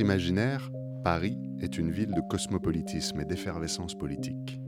imaginaire, 0.00 0.70
Paris 1.04 1.38
est 1.60 1.78
une 1.78 1.90
ville 1.90 2.12
de 2.14 2.20
cosmopolitisme 2.20 3.20
et 3.20 3.24
d'effervescence 3.24 3.94
politique. 3.94 4.60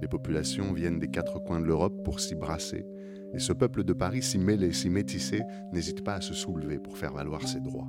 Les 0.00 0.08
populations 0.08 0.72
viennent 0.72 0.98
des 0.98 1.08
quatre 1.08 1.38
coins 1.38 1.60
de 1.60 1.66
l'Europe 1.66 2.04
pour 2.04 2.20
s'y 2.20 2.34
brasser, 2.34 2.86
et 3.34 3.38
ce 3.38 3.52
peuple 3.52 3.84
de 3.84 3.92
Paris, 3.92 4.22
si 4.22 4.38
mêlé, 4.38 4.72
si 4.72 4.90
métissé, 4.90 5.42
n'hésite 5.72 6.04
pas 6.04 6.14
à 6.14 6.20
se 6.20 6.34
soulever 6.34 6.78
pour 6.78 6.96
faire 6.96 7.12
valoir 7.12 7.46
ses 7.46 7.60
droits. 7.60 7.88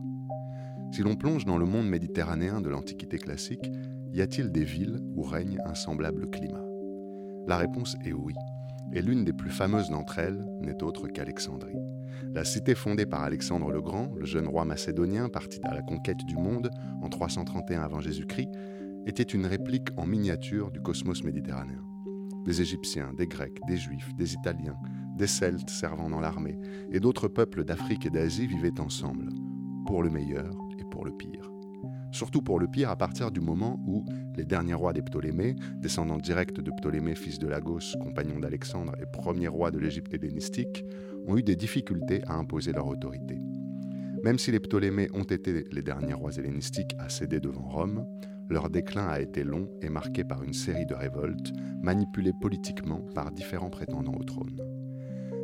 Si 0.92 1.04
l'on 1.04 1.16
plonge 1.16 1.46
dans 1.46 1.58
le 1.58 1.66
monde 1.66 1.88
méditerranéen 1.88 2.62
de 2.62 2.70
l'Antiquité 2.70 3.18
classique, 3.18 3.70
y 4.14 4.22
a-t-il 4.22 4.52
des 4.52 4.64
villes 4.64 5.00
où 5.16 5.22
règne 5.22 5.60
un 5.66 5.76
semblable 5.76 6.30
climat? 6.30 6.66
La 7.48 7.58
réponse 7.58 7.96
est 8.06 8.14
oui, 8.14 8.34
et 8.94 9.02
l'une 9.02 9.24
des 9.24 9.34
plus 9.34 9.52
fameuses 9.52 9.90
d'entre 9.90 10.20
elles 10.20 10.46
n'est 10.62 10.84
autre 10.84 11.08
qu'Alexandrie. 11.08 11.78
La 12.34 12.44
cité 12.44 12.76
fondée 12.76 13.06
par 13.06 13.24
Alexandre 13.24 13.72
le 13.72 13.82
Grand, 13.82 14.12
le 14.16 14.26
jeune 14.26 14.48
roi 14.48 14.66
macédonien 14.66 15.30
parti 15.30 15.60
à 15.64 15.74
la 15.74 15.82
conquête 15.82 16.26
du 16.26 16.36
monde 16.36 16.70
en 17.02 17.10
331 17.10 17.82
avant 17.82 18.00
Jésus-Christ, 18.00 18.50
était 19.06 19.24
une 19.24 19.46
réplique 19.46 19.90
en 19.98 20.06
miniature 20.06 20.72
du 20.72 20.82
cosmos 20.82 21.24
méditerranéen. 21.24 21.84
Des 22.46 22.62
Égyptiens, 22.62 23.14
des 23.18 23.28
Grecs, 23.28 23.60
des 23.68 23.78
Juifs, 23.78 24.16
des 24.16 24.34
Italiens, 24.34 24.78
des 25.18 25.28
Celtes 25.28 25.70
servant 25.70 26.10
dans 26.10 26.20
l'armée, 26.20 26.60
et 26.92 27.00
d'autres 27.00 27.28
peuples 27.28 27.64
d'Afrique 27.64 28.06
et 28.06 28.10
d'Asie 28.10 28.48
vivaient 28.48 28.80
ensemble, 28.80 29.30
pour 29.86 30.04
le 30.04 30.10
meilleur 30.10 30.52
et 30.78 30.84
pour 30.90 31.06
le 31.06 31.12
pire. 31.12 31.52
Surtout 32.12 32.42
pour 32.42 32.60
le 32.60 32.68
pire 32.68 32.90
à 32.90 32.96
partir 32.96 33.32
du 33.32 33.40
moment 33.40 33.80
où 33.86 34.04
les 34.36 34.46
derniers 34.46 34.74
rois 34.74 34.94
des 34.94 35.02
Ptolémées, 35.02 35.56
descendants 35.76 36.18
directs 36.18 36.60
de 36.60 36.72
Ptolémée 36.72 37.16
fils 37.16 37.38
de 37.38 37.48
Lagos, 37.48 37.98
compagnon 38.02 38.40
d'Alexandre 38.40 38.94
et 39.00 39.06
premier 39.06 39.48
roi 39.48 39.70
de 39.70 39.78
l'Égypte 39.78 40.14
hellénistique, 40.14 40.84
ont 41.30 41.38
eu 41.38 41.44
des 41.44 41.56
difficultés 41.56 42.22
à 42.28 42.34
imposer 42.34 42.74
leur 42.74 42.88
autorité. 42.88 43.40
Même 44.24 44.40
si 44.40 44.52
les 44.52 44.60
Ptolémées 44.60 45.10
ont 45.14 45.24
été 45.24 45.66
les 45.72 45.82
derniers 45.82 46.14
rois 46.14 46.36
hellénistiques 46.36 46.96
à 47.00 47.10
céder 47.10 47.40
devant 47.40 47.68
Rome, 47.70 48.06
leur 48.50 48.70
déclin 48.70 49.08
a 49.08 49.20
été 49.20 49.44
long 49.44 49.70
et 49.82 49.90
marqué 49.90 50.24
par 50.24 50.44
une 50.44 50.54
série 50.54 50.88
de 50.88 50.96
révoltes, 50.96 51.54
manipulées 51.82 52.34
politiquement 52.42 53.02
par 53.14 53.32
différents 53.32 53.70
prétendants 53.70 54.18
au 54.20 54.24
trône. 54.24 54.60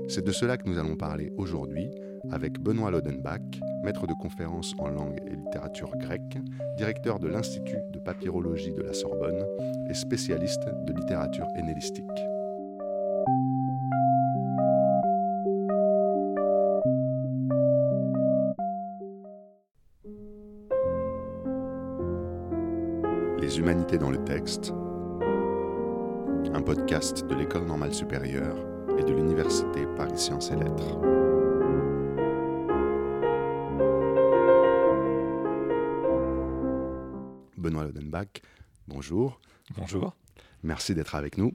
C'est 0.07 0.25
de 0.25 0.31
cela 0.31 0.57
que 0.57 0.67
nous 0.67 0.77
allons 0.77 0.95
parler 0.95 1.31
aujourd'hui 1.37 1.89
avec 2.31 2.59
Benoît 2.59 2.89
Lodenbach, 2.91 3.41
maître 3.83 4.07
de 4.07 4.13
conférences 4.13 4.73
en 4.79 4.89
langue 4.89 5.19
et 5.27 5.35
littérature 5.35 5.91
grecque, 5.97 6.37
directeur 6.77 7.19
de 7.19 7.27
l'Institut 7.27 7.77
de 7.93 7.99
papyrologie 7.99 8.73
de 8.73 8.81
la 8.81 8.93
Sorbonne 8.93 9.45
et 9.89 9.93
spécialiste 9.93 10.65
de 10.85 10.93
littérature 10.93 11.47
hénélistique. 11.57 12.34
Les 23.45 23.59
humanités 23.59 23.99
dans 23.99 24.09
le 24.09 24.23
texte, 24.23 24.71
un 26.51 26.61
podcast 26.63 27.27
de 27.27 27.35
l'École 27.35 27.65
normale 27.65 27.93
supérieure 27.93 28.57
et 28.97 29.03
de 29.03 29.13
l'Université 29.13 29.85
Paris 29.95 30.17
Sciences 30.17 30.49
et 30.49 30.55
Lettres. 30.55 30.97
Benoît 37.57 37.83
Lodenbach, 37.85 38.41
bonjour. 38.87 39.39
Bonjour. 39.77 40.15
Merci 40.63 40.93
d'être 40.93 41.15
avec 41.15 41.37
nous. 41.37 41.53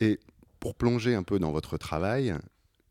Et 0.00 0.18
pour 0.58 0.74
plonger 0.74 1.14
un 1.14 1.22
peu 1.22 1.38
dans 1.38 1.52
votre 1.52 1.78
travail, 1.78 2.34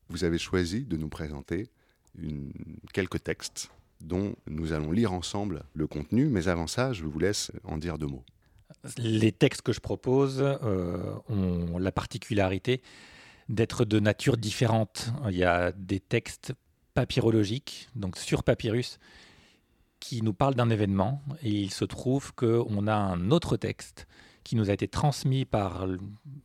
vous 0.10 0.24
avez 0.24 0.38
choisi 0.38 0.86
de 0.86 0.98
nous 0.98 1.10
présenter 1.10 1.70
une- 2.18 2.52
quelques 2.94 3.24
textes 3.24 3.70
dont 4.02 4.36
nous 4.48 4.74
allons 4.74 4.92
lire 4.92 5.14
ensemble 5.14 5.64
le 5.74 5.88
contenu, 5.88 6.28
mais 6.28 6.48
avant 6.48 6.68
ça, 6.68 6.94
je 6.94 7.04
vous 7.04 7.20
laisse 7.20 7.52
en 7.64 7.78
dire 7.78 7.98
deux 7.98 8.08
mots. 8.08 8.24
Les 8.98 9.32
textes 9.32 9.62
que 9.62 9.74
je 9.74 9.80
propose 9.80 10.40
euh, 10.42 11.16
ont 11.28 11.78
la 11.78 11.92
particularité 11.92 12.82
d'être 13.50 13.84
de 13.84 14.00
nature 14.00 14.38
différente. 14.38 15.12
Il 15.30 15.36
y 15.36 15.44
a 15.44 15.72
des 15.72 16.00
textes 16.00 16.54
papyrologiques, 16.94 17.90
donc 17.96 18.18
sur 18.18 18.44
papyrus, 18.44 19.00
qui 20.00 20.22
nous 20.22 20.34
parlent 20.34 20.56
d'un 20.56 20.70
événement, 20.70 21.22
et 21.44 21.50
il 21.50 21.72
se 21.72 21.84
trouve 21.84 22.34
qu'on 22.34 22.88
a 22.88 22.96
un 22.96 23.32
autre 23.32 23.58
texte 23.58 24.08
qui 24.44 24.56
nous 24.56 24.70
a 24.70 24.74
été 24.74 24.88
transmis 24.88 25.46
par 25.46 25.88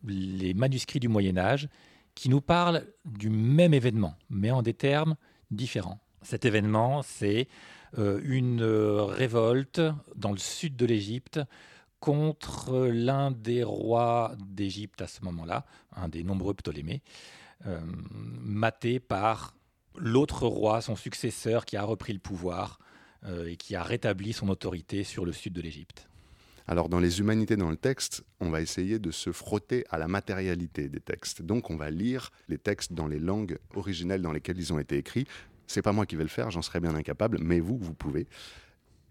les 0.04 0.54
manuscrits 0.54 1.00
du 1.00 1.08
Moyen 1.08 1.38
Âge, 1.38 1.68
qui 2.14 2.28
nous 2.28 2.40
parle 2.40 2.86
du 3.04 3.30
même 3.30 3.74
événement, 3.74 4.16
mais 4.28 4.50
en 4.50 4.62
des 4.62 4.74
termes 4.74 5.16
différents. 5.50 6.00
Cet 6.24 6.46
événement, 6.46 7.02
c'est 7.02 7.48
euh, 7.98 8.20
une 8.24 8.62
euh, 8.62 9.04
révolte 9.04 9.80
dans 10.16 10.32
le 10.32 10.38
sud 10.38 10.74
de 10.74 10.86
l'Égypte 10.86 11.38
contre 12.00 12.86
l'un 12.86 13.30
des 13.30 13.62
rois 13.62 14.34
d'Égypte 14.38 15.02
à 15.02 15.06
ce 15.06 15.22
moment-là, 15.24 15.64
un 15.94 16.08
des 16.08 16.24
nombreux 16.24 16.54
Ptolémées, 16.54 17.02
euh, 17.66 17.78
maté 18.42 19.00
par 19.00 19.54
l'autre 19.96 20.46
roi, 20.46 20.80
son 20.80 20.96
successeur, 20.96 21.66
qui 21.66 21.76
a 21.76 21.84
repris 21.84 22.12
le 22.12 22.18
pouvoir 22.18 22.78
et 23.46 23.56
qui 23.56 23.74
a 23.74 23.82
rétabli 23.82 24.34
son 24.34 24.50
autorité 24.50 25.02
sur 25.02 25.24
le 25.24 25.32
sud 25.32 25.54
de 25.54 25.62
l'Égypte. 25.62 26.10
Alors, 26.66 26.90
dans 26.90 26.98
les 26.98 27.20
humanités 27.20 27.56
dans 27.56 27.70
le 27.70 27.76
texte, 27.76 28.22
on 28.40 28.50
va 28.50 28.60
essayer 28.60 28.98
de 28.98 29.10
se 29.10 29.32
frotter 29.32 29.84
à 29.88 29.96
la 29.96 30.08
matérialité 30.08 30.90
des 30.90 31.00
textes. 31.00 31.40
Donc, 31.40 31.70
on 31.70 31.76
va 31.76 31.90
lire 31.90 32.32
les 32.48 32.58
textes 32.58 32.92
dans 32.92 33.06
les 33.06 33.18
langues 33.18 33.58
originelles 33.74 34.20
dans 34.20 34.32
lesquelles 34.32 34.58
ils 34.58 34.74
ont 34.74 34.78
été 34.78 34.98
écrits. 34.98 35.26
C'est 35.66 35.82
pas 35.82 35.92
moi 35.92 36.06
qui 36.06 36.16
vais 36.16 36.22
le 36.24 36.28
faire, 36.28 36.50
j'en 36.50 36.62
serais 36.62 36.80
bien 36.80 36.94
incapable, 36.94 37.38
mais 37.40 37.60
vous, 37.60 37.78
vous 37.78 37.94
pouvez. 37.94 38.26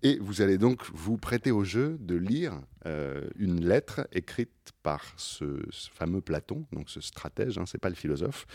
Et 0.06 0.18
vous 0.20 0.42
allez 0.42 0.58
donc 0.58 0.84
vous 0.94 1.16
prêter 1.16 1.50
au 1.50 1.64
jeu 1.64 1.98
de 2.02 2.16
lire 2.16 2.60
euh, 2.86 3.22
une 3.38 3.66
lettre 3.66 4.06
écrite 4.12 4.52
par 4.84 5.02
ce, 5.16 5.64
ce 5.70 5.90
fameux 5.92 6.20
Platon, 6.20 6.66
donc 6.74 6.90
ce 6.90 7.00
stratège, 7.00 7.58
hein, 7.58 7.64
c'est 7.66 7.78
pas 7.78 7.88
le 7.88 7.96
philosophe, 7.96 8.46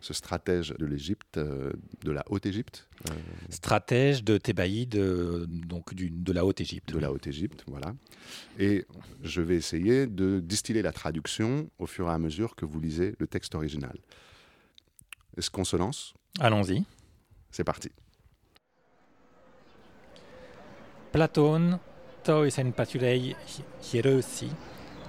ce 0.00 0.12
stratège 0.12 0.74
de 0.76 0.84
l'Égypte, 0.84 1.38
euh, 1.38 1.70
de 2.02 2.10
la 2.10 2.24
Haute-Égypte, 2.28 2.88
euh, 3.08 3.12
Stratège 3.50 4.24
de 4.24 4.36
Thébaïde, 4.36 4.96
donc 5.48 5.94
du- 5.94 6.10
de 6.10 6.32
la 6.32 6.44
Haute-Égypte. 6.44 6.92
de 6.92 6.98
la 6.98 7.12
Haute-Égypte, 7.12 7.62
voilà. 7.68 7.94
Et 8.58 8.84
je 9.22 9.40
vais 9.40 9.54
essayer 9.54 10.08
de 10.08 10.40
distiller 10.40 10.82
la 10.82 10.90
traduction 10.90 11.70
au 11.78 11.86
fur 11.86 12.08
et 12.08 12.12
à 12.12 12.18
mesure 12.18 12.56
que 12.56 12.64
vous 12.66 12.80
lisez 12.80 13.14
le 13.20 13.28
texte 13.28 13.54
original. 13.54 13.96
Est-ce 15.36 15.50
qu'on 15.50 15.64
se 15.64 15.76
lance? 15.76 16.14
Allons-y. 16.40 16.82
C'est 17.56 17.64
parti. 17.64 17.90
Platon, 21.10 21.80
tois 22.22 22.58
en 22.58 22.70
paturei 22.70 23.34
hiereusi, 23.80 24.50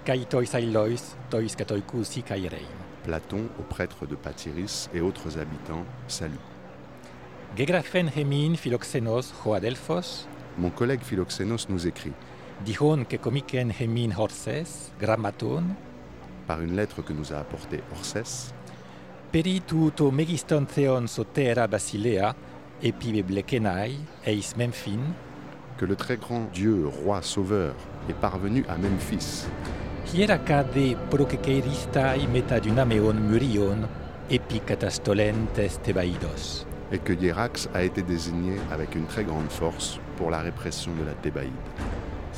kai 0.06 0.24
tois 0.32 0.56
ailois, 0.56 1.18
tois 1.30 1.58
katoikusi 1.60 2.24
kaireim. 2.24 2.80
Platon 3.04 3.50
aux 3.60 3.64
prêtres 3.64 4.08
de 4.08 4.16
Patyris 4.16 4.88
et 4.94 5.02
autres 5.02 5.38
habitants, 5.38 5.84
salut. 6.08 6.40
Gegrafen 7.58 8.08
hemin 8.16 8.56
philoxenos 8.56 9.34
ho 9.44 9.54
adelphos, 9.54 10.26
Mon 10.58 10.70
collègue 10.70 11.04
Philoxénos 11.04 11.68
nous 11.68 11.86
écrit, 11.86 12.14
dihon 12.64 13.04
ke 13.04 13.18
komiken 13.18 13.74
hemin 13.78 14.16
horses, 14.18 14.94
grammaton, 15.02 15.76
par 16.48 16.62
une 16.62 16.78
lettre 16.78 17.02
que 17.02 17.12
nous 17.12 17.34
a 17.34 17.40
apportée 17.40 17.84
Orsès, 17.92 18.54
peri 19.32 19.62
tuto 19.66 20.12
megiston 20.12 20.66
theon 20.66 21.08
sotera 21.08 21.68
basilea, 21.68 22.34
epi 22.82 23.24
blekenai, 23.24 23.98
eis 24.26 24.56
memphin, 24.56 25.14
que 25.78 25.86
le 25.86 25.96
très 25.96 26.18
grand 26.18 26.52
Dieu, 26.52 26.88
roi, 26.88 27.22
sauveur, 27.22 27.76
est 28.10 28.20
parvenu 28.20 28.66
à 28.68 28.78
Memphis, 28.78 29.48
hieracade 30.14 30.96
prokekeiristai 31.10 32.28
meta 32.28 32.60
dynameon 32.60 33.14
murion, 33.14 33.88
epi 34.30 34.60
catastolentes 34.60 35.82
tebaidos. 35.84 36.66
et 36.92 37.00
que 37.00 37.14
Hiérax 37.14 37.70
a 37.74 37.84
été 37.84 38.02
désigné 38.02 38.56
avec 38.72 38.96
une 38.96 39.06
très 39.06 39.24
grande 39.24 39.50
force 39.50 40.00
pour 40.16 40.32
la 40.32 40.40
répression 40.40 40.94
de 40.94 41.06
la 41.06 41.14
Thébaïde. 41.14 41.52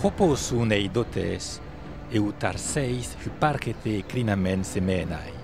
Hopos 0.03 0.51
unei 0.53 0.89
dotes, 0.89 1.61
eutarseis 2.11 3.15
hyparchete 3.25 4.03
crinamen 4.07 4.63
semenai. 4.63 5.38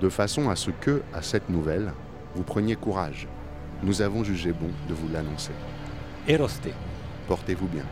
De 0.00 0.08
façon 0.08 0.48
à 0.48 0.56
ce 0.56 0.70
que, 0.70 1.02
à 1.12 1.22
cette 1.22 1.48
nouvelle, 1.48 1.92
vous 2.34 2.42
preniez 2.42 2.76
courage. 2.76 3.28
Nous 3.82 4.02
avons 4.02 4.24
jugé 4.24 4.52
bon 4.52 4.70
de 4.88 4.94
vous 4.94 5.08
l'annoncer. 5.08 5.52
Eroste. 6.26 6.68
Portez-vous 7.28 7.68
bien. 7.68 7.84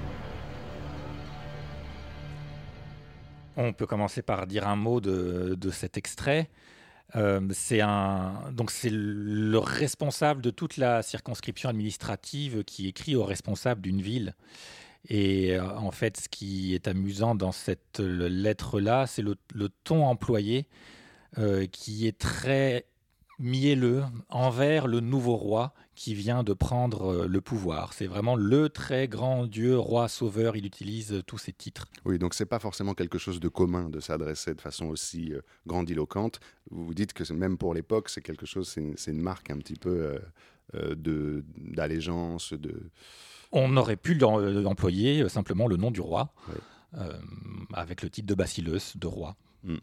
On 3.57 3.73
peut 3.73 3.87
commencer 3.87 4.23
par 4.23 4.47
dire 4.47 4.67
un 4.69 4.77
mot 4.77 5.01
de, 5.01 5.57
de 5.59 5.71
cet 5.71 5.97
extrait. 5.97 6.49
Euh, 7.17 7.41
c'est 7.53 7.81
un, 7.81 8.51
donc 8.53 8.71
c'est 8.71 8.91
le 8.93 9.59
responsable 9.59 10.43
de 10.43 10.51
toute 10.51 10.77
la 10.77 11.03
circonscription 11.03 11.69
administrative 11.69 12.65
qui 12.65 12.87
écrit 12.87 13.17
au 13.17 13.25
responsable 13.25 13.81
d'une 13.81 14.03
ville. 14.03 14.35
Et 15.09 15.57
euh, 15.57 15.77
en 15.77 15.91
fait, 15.91 16.19
ce 16.19 16.29
qui 16.29 16.75
est 16.75 16.87
amusant 16.87 17.35
dans 17.35 17.53
cette 17.53 17.99
lettre-là, 18.01 19.07
c'est 19.07 19.23
le, 19.23 19.37
le 19.55 19.69
ton 19.85 20.05
employé 20.05 20.67
euh, 21.37 21.67
qui 21.67 22.07
est 22.07 22.19
très 22.19 22.87
mielleux 23.39 24.03
envers 24.29 24.87
le 24.87 25.01
nouveau 25.01 25.37
roi 25.37 25.73
qui 25.95 26.15
vient 26.15 26.43
de 26.43 26.53
prendre 26.53 27.13
euh, 27.13 27.27
le 27.27 27.41
pouvoir. 27.41 27.93
C'est 27.93 28.07
vraiment 28.07 28.37
le 28.37 28.69
très 28.69 29.09
grand 29.09 29.47
Dieu, 29.47 29.79
roi 29.79 30.09
sauveur. 30.09 30.57
Il 30.57 30.67
utilise 30.67 31.23
tous 31.27 31.39
ces 31.39 31.53
titres. 31.53 31.87
Oui, 32.05 32.19
donc 32.19 32.35
c'est 32.35 32.47
pas 32.47 32.59
forcément 32.59 32.95
quelque 32.95 33.19
chose 33.19 33.41
de 33.41 33.49
commun 33.49 33.89
de 33.89 34.01
s'adresser 34.01 34.55
de 34.55 34.61
façon 34.61 34.87
aussi 34.87 35.33
euh, 35.33 35.41
grandiloquente. 35.67 36.41
Vous 36.71 36.95
dites 36.95 37.13
que 37.13 37.33
même 37.33 37.59
pour 37.59 37.75
l'époque, 37.75 38.09
c'est 38.09 38.23
quelque 38.23 38.47
chose, 38.47 38.69
c'est 38.69 39.11
une, 39.11 39.21
marque 39.21 39.51
un 39.51 39.59
petit 39.59 39.77
peu 39.77 40.21
euh, 40.75 40.95
de 40.95 41.45
d'allégeance, 41.57 42.53
de. 42.53 42.91
On 43.51 43.77
aurait 43.77 43.97
pu 43.97 44.23
employer 44.23 45.29
simplement 45.29 45.67
le 45.67 45.77
nom 45.77 45.91
du 45.91 46.03
roi, 46.03 46.35
avec 47.73 48.03
le 48.03 48.11
titre 48.11 48.27
de 48.27 48.35
Bacillus, 48.35 48.97
de 48.97 49.07
roi. 49.07 49.37
Hmm. 49.65 49.79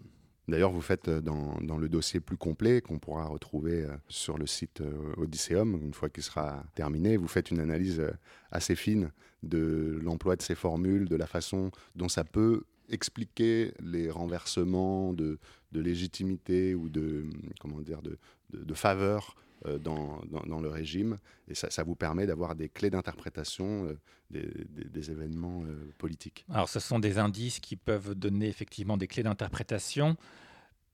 D'ailleurs, 0.48 0.72
vous 0.72 0.82
faites 0.82 1.08
euh, 1.08 1.22
dans, 1.22 1.78
le 1.78 1.90
dossier 1.90 2.20
plus 2.20 2.38
complet 2.38 2.82
qu'on 2.82 3.00
pourra 3.00 3.26
retrouver 3.26 3.84
euh, 3.84 3.96
sur 4.08 4.38
le 4.38 4.46
site 4.46 4.82
euh, 4.82 5.14
Odysseum, 5.18 5.80
une 5.82 5.94
fois 5.94 6.10
qu'il 6.10 6.24
sera 6.24 6.64
terminé, 6.76 7.18
vous 7.18 7.28
faites 7.28 7.52
une 7.52 7.60
analyse 7.60 8.02
assez 8.52 8.76
fine 8.76 9.12
de 9.44 10.00
l'emploi 10.04 10.36
de 10.36 10.42
ces 10.42 10.56
formules, 10.56 11.08
de 11.08 11.16
la 11.16 11.28
façon 11.28 11.72
dont 11.96 12.10
ça 12.10 12.24
peut 12.24 12.64
expliquer 12.90 13.74
les 13.82 14.12
renversements 14.12 15.14
de, 15.14 15.40
légitimité 15.74 16.74
ou 16.74 16.88
de, 16.88 17.26
comment 17.60 17.82
dire, 17.82 18.02
de 18.02 18.74
faveur 18.74 19.36
euh, 19.68 19.78
dans, 19.80 20.22
le 20.60 20.70
régime. 20.70 21.18
Et 21.48 21.56
ça, 21.56 21.84
vous 21.84 21.96
permet 21.96 22.26
d'avoir 22.26 22.56
des 22.56 22.70
clés 22.70 22.90
d'interprétation 22.90 23.86
euh, 23.86 24.00
des, 24.32 24.50
des, 24.70 25.12
événements 25.12 25.64
euh, 25.64 25.92
politiques. 25.98 26.46
Alors 26.50 26.70
ce 26.70 26.80
sont 26.80 27.00
des 27.00 27.18
indices 27.18 27.60
qui 27.60 27.76
peuvent 27.76 28.16
donner 28.16 28.48
effectivement 28.48 28.98
des 28.98 29.08
clés 29.08 29.24
d'interprétation 29.24 30.18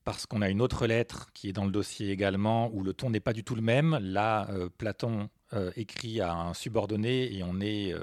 parce 0.04 0.26
qu'on 0.26 0.42
a 0.42 0.48
une 0.48 0.60
autre 0.60 0.86
lettre 0.86 1.30
qui 1.32 1.48
est 1.48 1.52
dans 1.52 1.64
le 1.64 1.70
dossier 1.70 2.10
également, 2.10 2.70
où 2.72 2.82
le 2.82 2.92
ton 2.92 3.10
n'est 3.10 3.20
pas 3.20 3.32
du 3.32 3.44
tout 3.44 3.54
le 3.54 3.62
même. 3.62 3.98
Là, 4.02 4.48
Platon 4.76 5.28
écrit 5.76 6.20
à 6.20 6.34
un 6.34 6.54
subordonné 6.54 7.32
et 7.32 7.44
on 7.44 7.60
est 7.60 7.94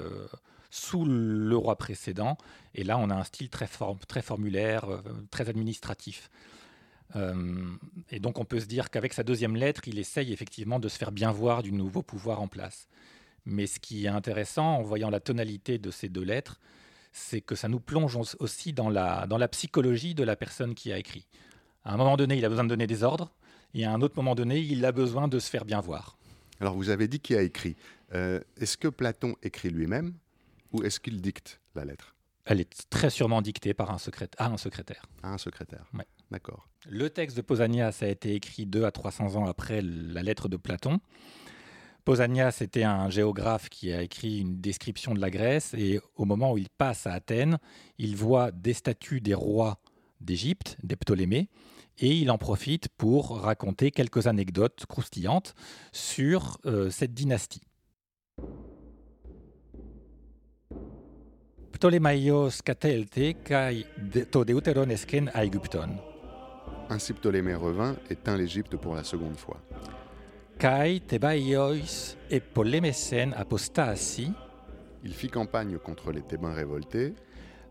sous 0.70 1.04
le 1.04 1.54
roi 1.58 1.76
précédent. 1.76 2.38
Et 2.74 2.84
là, 2.84 2.96
on 2.96 3.10
a 3.10 3.14
un 3.14 3.24
style 3.24 3.50
très, 3.50 3.68
très 4.08 4.22
formulaire, 4.22 4.86
très 5.30 5.50
administratif. 5.50 6.30
Euh, 7.16 7.72
et 8.10 8.20
donc 8.20 8.38
on 8.38 8.44
peut 8.44 8.60
se 8.60 8.66
dire 8.66 8.90
qu'avec 8.90 9.12
sa 9.12 9.22
deuxième 9.22 9.56
lettre, 9.56 9.82
il 9.86 9.98
essaye 9.98 10.32
effectivement 10.32 10.78
de 10.78 10.88
se 10.88 10.96
faire 10.96 11.12
bien 11.12 11.32
voir 11.32 11.62
du 11.62 11.72
nouveau 11.72 12.02
pouvoir 12.02 12.40
en 12.40 12.48
place. 12.48 12.88
Mais 13.44 13.66
ce 13.66 13.80
qui 13.80 14.04
est 14.04 14.08
intéressant 14.08 14.76
en 14.76 14.82
voyant 14.82 15.10
la 15.10 15.20
tonalité 15.20 15.78
de 15.78 15.90
ces 15.90 16.08
deux 16.08 16.22
lettres, 16.22 16.60
c'est 17.12 17.40
que 17.40 17.54
ça 17.54 17.68
nous 17.68 17.80
plonge 17.80 18.16
aussi 18.38 18.72
dans 18.72 18.88
la, 18.88 19.26
dans 19.26 19.38
la 19.38 19.48
psychologie 19.48 20.14
de 20.14 20.22
la 20.22 20.36
personne 20.36 20.74
qui 20.74 20.92
a 20.92 20.98
écrit. 20.98 21.26
À 21.84 21.94
un 21.94 21.96
moment 21.96 22.16
donné, 22.16 22.36
il 22.36 22.44
a 22.44 22.48
besoin 22.48 22.64
de 22.64 22.68
donner 22.68 22.86
des 22.86 23.02
ordres, 23.02 23.32
et 23.74 23.84
à 23.84 23.92
un 23.92 24.00
autre 24.02 24.14
moment 24.16 24.34
donné, 24.34 24.60
il 24.60 24.84
a 24.84 24.92
besoin 24.92 25.26
de 25.26 25.38
se 25.38 25.48
faire 25.48 25.64
bien 25.64 25.80
voir. 25.80 26.16
Alors 26.60 26.74
vous 26.74 26.90
avez 26.90 27.08
dit 27.08 27.20
qui 27.20 27.34
a 27.34 27.42
écrit. 27.42 27.76
Euh, 28.12 28.40
est-ce 28.58 28.76
que 28.76 28.88
Platon 28.88 29.34
écrit 29.42 29.70
lui-même, 29.70 30.14
ou 30.72 30.82
est-ce 30.82 31.00
qu'il 31.00 31.20
dicte 31.20 31.60
la 31.74 31.84
lettre? 31.84 32.14
Elle 32.44 32.60
est 32.60 32.90
très 32.90 33.10
sûrement 33.10 33.42
dictée 33.42 33.74
par 33.74 33.90
un 33.90 33.98
secrétaire, 33.98 34.46
à 34.46 34.50
un 34.50 34.56
secrétaire. 34.56 35.04
À 35.22 35.32
un 35.32 35.38
secrétaire. 35.38 35.84
Ouais. 35.94 36.06
Le 36.88 37.10
texte 37.10 37.36
de 37.36 37.42
Pausanias 37.42 37.98
a 38.02 38.06
été 38.06 38.34
écrit 38.34 38.66
2 38.66 38.84
à 38.84 38.90
300 38.90 39.36
ans 39.36 39.46
après 39.46 39.82
la 39.82 40.22
lettre 40.22 40.48
de 40.48 40.56
Platon. 40.56 41.00
Pausanias 42.04 42.58
était 42.60 42.84
un 42.84 43.10
géographe 43.10 43.68
qui 43.68 43.92
a 43.92 44.02
écrit 44.02 44.38
une 44.38 44.60
description 44.60 45.14
de 45.14 45.20
la 45.20 45.30
Grèce 45.30 45.74
et 45.74 46.00
au 46.16 46.24
moment 46.24 46.52
où 46.52 46.58
il 46.58 46.68
passe 46.70 47.06
à 47.06 47.12
Athènes, 47.12 47.58
il 47.98 48.16
voit 48.16 48.50
des 48.52 48.72
statues 48.72 49.20
des 49.20 49.34
rois 49.34 49.80
d'Égypte, 50.20 50.76
des 50.82 50.96
Ptolémées, 50.96 51.48
et 51.98 52.14
il 52.16 52.30
en 52.30 52.38
profite 52.38 52.88
pour 52.88 53.40
raconter 53.40 53.90
quelques 53.90 54.26
anecdotes 54.26 54.86
croustillantes 54.86 55.54
sur 55.92 56.58
euh, 56.64 56.90
cette 56.90 57.12
dynastie. 57.12 57.62
Ainsi 66.90 67.12
Ptolémée 67.12 67.54
revint 67.54 67.94
et 68.10 68.16
tint 68.16 68.36
l'Égypte 68.36 68.76
pour 68.76 68.96
la 68.96 69.04
seconde 69.04 69.36
fois. 69.36 69.58
Kai 70.58 71.00
Thebaios 71.06 72.16
et 72.28 72.40
Polémesen 72.40 73.32
apostasi. 73.34 74.32
Il 75.04 75.14
fit 75.14 75.28
campagne 75.28 75.78
contre 75.78 76.10
les 76.10 76.22
Thébains 76.22 76.52
révoltés. 76.52 77.14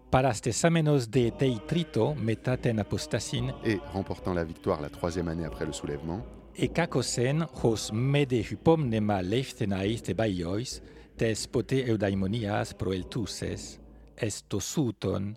Parastesamenos 0.10 1.08
de 1.08 1.30
Teitrito 1.30 2.16
metaten 2.16 2.80
apostasin. 2.80 3.54
Et 3.66 3.80
remportant 3.94 4.34
la 4.34 4.46
victoire 4.46 4.82
la 4.82 4.90
troisième 4.90 5.28
année 5.28 5.46
après 5.46 5.66
le 5.66 5.74
soulèvement. 5.74 6.26
Et 6.56 6.70
kakosen 6.70 7.46
hos 7.64 7.92
mede 7.94 8.34
hypomnema 8.34 9.22
leiftenais 9.22 10.02
Thebaios 10.02 10.82
tes 11.18 11.48
pote 11.52 11.74
eudaimonias 11.74 12.74
proeltuses 12.74 13.80
estosouton 14.18 15.36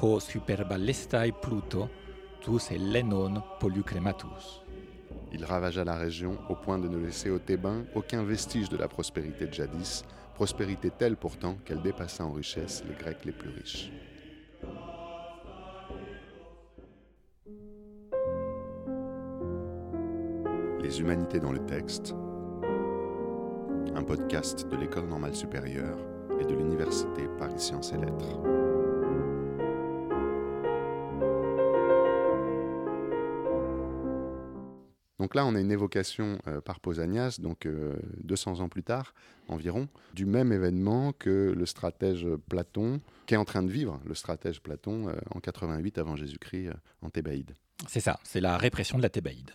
hos 0.00 0.30
hyperballestai 0.34 1.32
Pluto 1.32 1.88
il 5.32 5.44
ravagea 5.44 5.84
la 5.84 5.96
région 5.96 6.38
au 6.48 6.54
point 6.54 6.78
de 6.78 6.88
ne 6.88 6.98
laisser 6.98 7.30
aux 7.30 7.38
Thébains 7.38 7.84
aucun 7.94 8.22
vestige 8.22 8.68
de 8.68 8.76
la 8.76 8.88
prospérité 8.88 9.46
de 9.46 9.52
jadis, 9.52 10.04
prospérité 10.34 10.90
telle 10.90 11.16
pourtant 11.16 11.56
qu'elle 11.64 11.80
dépassa 11.80 12.24
en 12.24 12.32
richesse 12.32 12.84
les 12.88 12.94
Grecs 12.94 13.24
les 13.24 13.32
plus 13.32 13.50
riches. 13.50 13.90
Les 20.82 21.00
humanités 21.00 21.38
dans 21.38 21.52
le 21.52 21.64
texte, 21.64 22.14
un 23.94 24.02
podcast 24.02 24.68
de 24.68 24.76
l'École 24.76 25.06
normale 25.06 25.34
supérieure 25.34 25.98
et 26.40 26.44
de 26.44 26.54
l'Université 26.54 27.28
Paris 27.38 27.58
Sciences 27.58 27.92
et 27.92 27.98
Lettres. 27.98 28.71
Donc 35.22 35.36
là, 35.36 35.46
on 35.46 35.54
a 35.54 35.60
une 35.60 35.70
évocation 35.70 36.40
euh, 36.48 36.60
par 36.60 36.80
Pausanias, 36.80 37.36
donc 37.38 37.68
200 38.24 38.58
euh, 38.58 38.64
ans 38.64 38.68
plus 38.68 38.82
tard 38.82 39.14
environ, 39.46 39.86
du 40.14 40.26
même 40.26 40.52
événement 40.52 41.12
que 41.12 41.54
le 41.56 41.64
stratège 41.64 42.26
Platon, 42.48 43.00
qui 43.26 43.34
est 43.34 43.36
en 43.36 43.44
train 43.44 43.62
de 43.62 43.70
vivre, 43.70 44.00
le 44.04 44.16
stratège 44.16 44.60
Platon, 44.60 45.10
euh, 45.10 45.14
en 45.30 45.38
88 45.38 45.98
avant 45.98 46.16
Jésus-Christ, 46.16 46.70
en 47.02 47.10
Thébaïde. 47.10 47.54
C'est 47.86 48.00
ça, 48.00 48.18
c'est 48.24 48.40
la 48.40 48.56
répression 48.56 48.98
de 48.98 49.02
la 49.04 49.10
Thébaïde. 49.10 49.52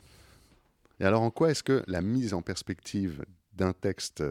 Et 1.01 1.03
alors 1.03 1.21
en 1.21 1.31
quoi 1.31 1.51
est-ce 1.51 1.63
que 1.63 1.83
la 1.85 2.01
mise 2.01 2.33
en 2.33 2.41
perspective 2.41 3.25
d'un 3.51 3.73
texte 3.73 4.23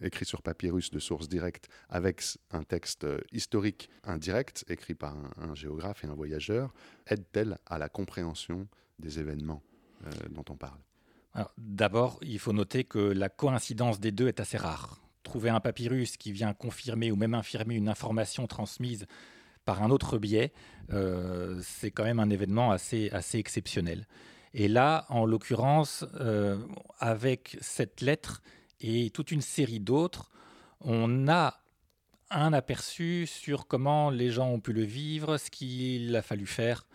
écrit 0.00 0.24
sur 0.24 0.40
papyrus 0.40 0.90
de 0.90 1.00
source 1.00 1.28
directe 1.28 1.68
avec 1.90 2.22
un 2.50 2.62
texte 2.62 3.06
historique 3.30 3.90
indirect 4.04 4.64
écrit 4.70 4.94
par 4.94 5.18
un 5.36 5.54
géographe 5.54 6.02
et 6.04 6.06
un 6.06 6.14
voyageur 6.14 6.72
aide-t-elle 7.08 7.58
à 7.66 7.76
la 7.76 7.90
compréhension 7.90 8.66
des 8.98 9.18
événements? 9.18 9.62
euh, 9.62 9.67
dont 10.30 10.44
on 10.50 10.56
parle 10.56 10.78
D'abord, 11.56 12.18
il 12.22 12.38
faut 12.38 12.52
noter 12.52 12.84
que 12.84 12.98
la 12.98 13.28
coïncidence 13.28 14.00
des 14.00 14.12
deux 14.12 14.28
est 14.28 14.40
assez 14.40 14.56
rare. 14.56 15.00
Trouver 15.22 15.50
un 15.50 15.60
papyrus 15.60 16.16
qui 16.16 16.32
vient 16.32 16.54
confirmer 16.54 17.10
ou 17.12 17.16
même 17.16 17.34
infirmer 17.34 17.74
une 17.74 17.88
information 17.88 18.46
transmise 18.46 19.06
par 19.64 19.82
un 19.82 19.90
autre 19.90 20.18
biais, 20.18 20.52
euh, 20.92 21.60
c'est 21.62 21.90
quand 21.90 22.04
même 22.04 22.20
un 22.20 22.30
événement 22.30 22.70
assez, 22.70 23.10
assez 23.10 23.38
exceptionnel. 23.38 24.06
Et 24.54 24.66
là, 24.66 25.04
en 25.10 25.26
l'occurrence, 25.26 26.06
euh, 26.20 26.58
avec 26.98 27.58
cette 27.60 28.00
lettre 28.00 28.42
et 28.80 29.10
toute 29.10 29.30
une 29.30 29.42
série 29.42 29.80
d'autres, 29.80 30.30
on 30.80 31.28
a 31.28 31.60
un 32.30 32.52
aperçu 32.52 33.26
sur 33.26 33.66
comment 33.66 34.10
les 34.10 34.30
gens 34.30 34.48
ont 34.48 34.60
pu 34.60 34.72
le 34.72 34.84
vivre, 34.84 35.36
ce 35.36 35.50
qu'il 35.50 36.16
a 36.16 36.22
fallu 36.22 36.46
faire 36.46 36.86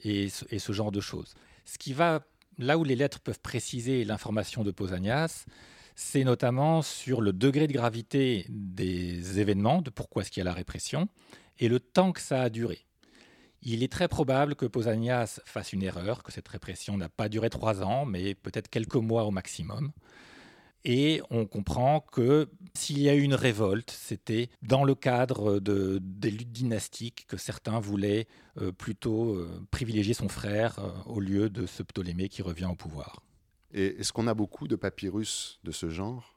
et, 0.00 0.28
et 0.50 0.58
ce 0.58 0.72
genre 0.72 0.92
de 0.92 1.00
choses. 1.00 1.34
Ce 1.64 1.78
qui 1.78 1.92
va 1.92 2.24
là 2.58 2.78
où 2.78 2.84
les 2.84 2.96
lettres 2.96 3.20
peuvent 3.20 3.40
préciser 3.40 4.04
l'information 4.04 4.64
de 4.64 4.70
Pausanias, 4.70 5.46
c'est 5.94 6.24
notamment 6.24 6.82
sur 6.82 7.20
le 7.20 7.32
degré 7.32 7.66
de 7.66 7.72
gravité 7.72 8.46
des 8.48 9.40
événements, 9.40 9.82
de 9.82 9.90
pourquoi 9.90 10.22
est-ce 10.22 10.30
qu'il 10.30 10.40
y 10.40 10.46
a 10.46 10.50
la 10.50 10.54
répression, 10.54 11.08
et 11.58 11.68
le 11.68 11.80
temps 11.80 12.12
que 12.12 12.20
ça 12.20 12.42
a 12.42 12.50
duré. 12.50 12.86
Il 13.62 13.82
est 13.82 13.92
très 13.92 14.08
probable 14.08 14.56
que 14.56 14.66
Pausanias 14.66 15.40
fasse 15.44 15.72
une 15.72 15.82
erreur, 15.82 16.22
que 16.22 16.32
cette 16.32 16.48
répression 16.48 16.96
n'a 16.96 17.08
pas 17.08 17.28
duré 17.28 17.48
trois 17.48 17.82
ans, 17.82 18.04
mais 18.04 18.34
peut-être 18.34 18.68
quelques 18.68 18.96
mois 18.96 19.24
au 19.24 19.30
maximum. 19.30 19.92
Et 20.84 21.22
on 21.30 21.46
comprend 21.46 22.00
que 22.00 22.48
s'il 22.74 22.98
y 22.98 23.08
a 23.08 23.14
eu 23.14 23.22
une 23.22 23.34
révolte, 23.34 23.90
c'était 23.90 24.48
dans 24.62 24.82
le 24.82 24.94
cadre 24.94 25.60
de, 25.60 26.00
des 26.02 26.30
luttes 26.30 26.50
dynastiques 26.50 27.26
que 27.28 27.36
certains 27.36 27.78
voulaient 27.78 28.26
euh, 28.60 28.72
plutôt 28.72 29.34
euh, 29.34 29.48
privilégier 29.70 30.14
son 30.14 30.28
frère 30.28 30.78
euh, 30.80 30.90
au 31.06 31.20
lieu 31.20 31.50
de 31.50 31.66
ce 31.66 31.84
Ptolémée 31.84 32.28
qui 32.28 32.42
revient 32.42 32.66
au 32.66 32.74
pouvoir. 32.74 33.22
Et 33.72 34.00
est-ce 34.00 34.12
qu'on 34.12 34.26
a 34.26 34.34
beaucoup 34.34 34.66
de 34.66 34.74
papyrus 34.74 35.60
de 35.62 35.70
ce 35.70 35.88
genre? 35.88 36.36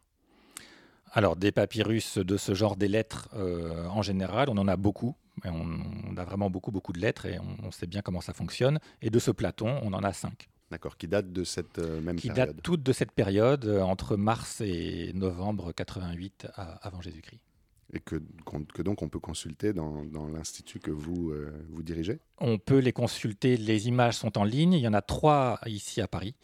Alors, 1.11 1.35
des 1.35 1.51
papyrus 1.51 2.17
de 2.17 2.37
ce 2.37 2.53
genre, 2.53 2.75
des 2.75 2.89
lettres, 2.89 3.29
en 3.89 4.01
général, 4.01 4.49
on 4.49 4.57
en 4.57 4.67
a 4.67 4.75
beaucoup. 4.75 5.15
on, 5.45 6.17
a 6.17 6.25
vraiment 6.25 6.49
beaucoup, 6.49 6.71
beaucoup 6.71 6.91
de 6.91 6.99
lettres 6.99 7.25
et 7.25 7.39
on, 7.39 7.67
on, 7.67 7.71
sait 7.71 7.87
bien 7.87 8.01
comment 8.01 8.19
ça 8.19 8.33
fonctionne. 8.33 8.79
Et 9.01 9.09
de 9.09 9.19
ce 9.19 9.31
Platon, 9.31 9.79
on 9.81 9.93
en 9.93 10.03
a 10.03 10.11
cinq. 10.11 10.49
D'accord, 10.71 10.97
qui 10.97 11.07
date 11.07 11.31
de 11.31 11.43
cette 11.43 11.79
euh, 11.79 12.01
même 12.01 12.15
qui 12.15 12.27
période. 12.27 12.47
Qui 12.47 12.53
date 12.55 12.63
toutes 12.63 12.83
de 12.83 12.91
cette 12.91 13.11
période, 13.11 13.65
euh, 13.65 13.81
entre 13.81 14.17
mars 14.17 14.61
et 14.61 15.11
novembre 15.13 15.71
88 15.71 16.47
avant 16.55 17.01
Jésus-Christ. 17.01 17.39
Et 17.93 17.99
que, 17.99 18.15
que, 18.73 18.81
donc 18.81 19.03
on 19.03 19.09
peut 19.09 19.19
consulter 19.19 19.71
dans, 19.71 20.03
dans 20.05 20.27
l'institut 20.27 20.79
que 20.79 20.89
vous, 20.89 21.29
euh, 21.29 21.51
vous 21.69 21.83
dirigez? 21.83 22.19
On 22.39 22.57
peut 22.57 22.79
les 22.79 22.93
consulter, 22.93 23.57
les 23.57 23.87
images 23.87 24.15
sont 24.15 24.39
en 24.39 24.43
ligne, 24.43 24.73
il 24.73 24.81
y 24.81 24.87
en 24.87 24.93
a 24.93 25.03
trois 25.03 25.59
ici 25.67 26.01
à 26.01 26.07
Paris. 26.07 26.35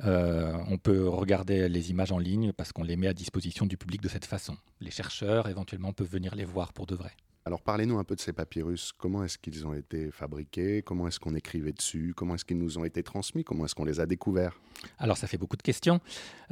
on 0.00 0.76
peut 0.76 1.08
regarder 1.08 1.68
les 1.70 1.90
images 1.90 2.12
en 2.12 2.18
ligne 2.18 2.52
parce 2.52 2.70
qu'on 2.72 2.84
les 2.84 2.96
met 2.96 3.08
à 3.08 3.14
disposition 3.14 3.64
du 3.64 3.78
public 3.78 4.02
de 4.02 4.08
cette 4.08 4.26
façon. 4.26 4.58
Les 4.80 4.90
chercheurs 4.90 5.48
éventuellement 5.48 5.94
peuvent 5.94 6.10
venir 6.10 6.34
les 6.34 6.44
voir 6.44 6.74
pour 6.74 6.84
de 6.84 6.94
vrai. 6.94 7.12
Alors 7.46 7.60
parlez-nous 7.60 7.98
un 7.98 8.04
peu 8.04 8.16
de 8.16 8.22
ces 8.22 8.32
papyrus. 8.32 8.92
Comment 8.96 9.22
est-ce 9.22 9.36
qu'ils 9.36 9.66
ont 9.66 9.74
été 9.74 10.10
fabriqués? 10.10 10.80
Comment 10.80 11.08
est-ce 11.08 11.20
qu'on 11.20 11.34
écrivait 11.34 11.72
dessus? 11.72 12.14
Comment 12.16 12.36
est-ce 12.36 12.44
qu'ils 12.46 12.56
nous 12.56 12.78
ont 12.78 12.86
été 12.86 13.02
transmis? 13.02 13.44
Comment 13.44 13.66
est-ce 13.66 13.74
qu'on 13.74 13.84
les 13.84 14.00
a 14.00 14.06
découverts? 14.06 14.58
Alors 14.96 15.18
ça 15.18 15.26
fait 15.26 15.36
beaucoup 15.36 15.58
de 15.58 15.62
questions. 15.62 16.00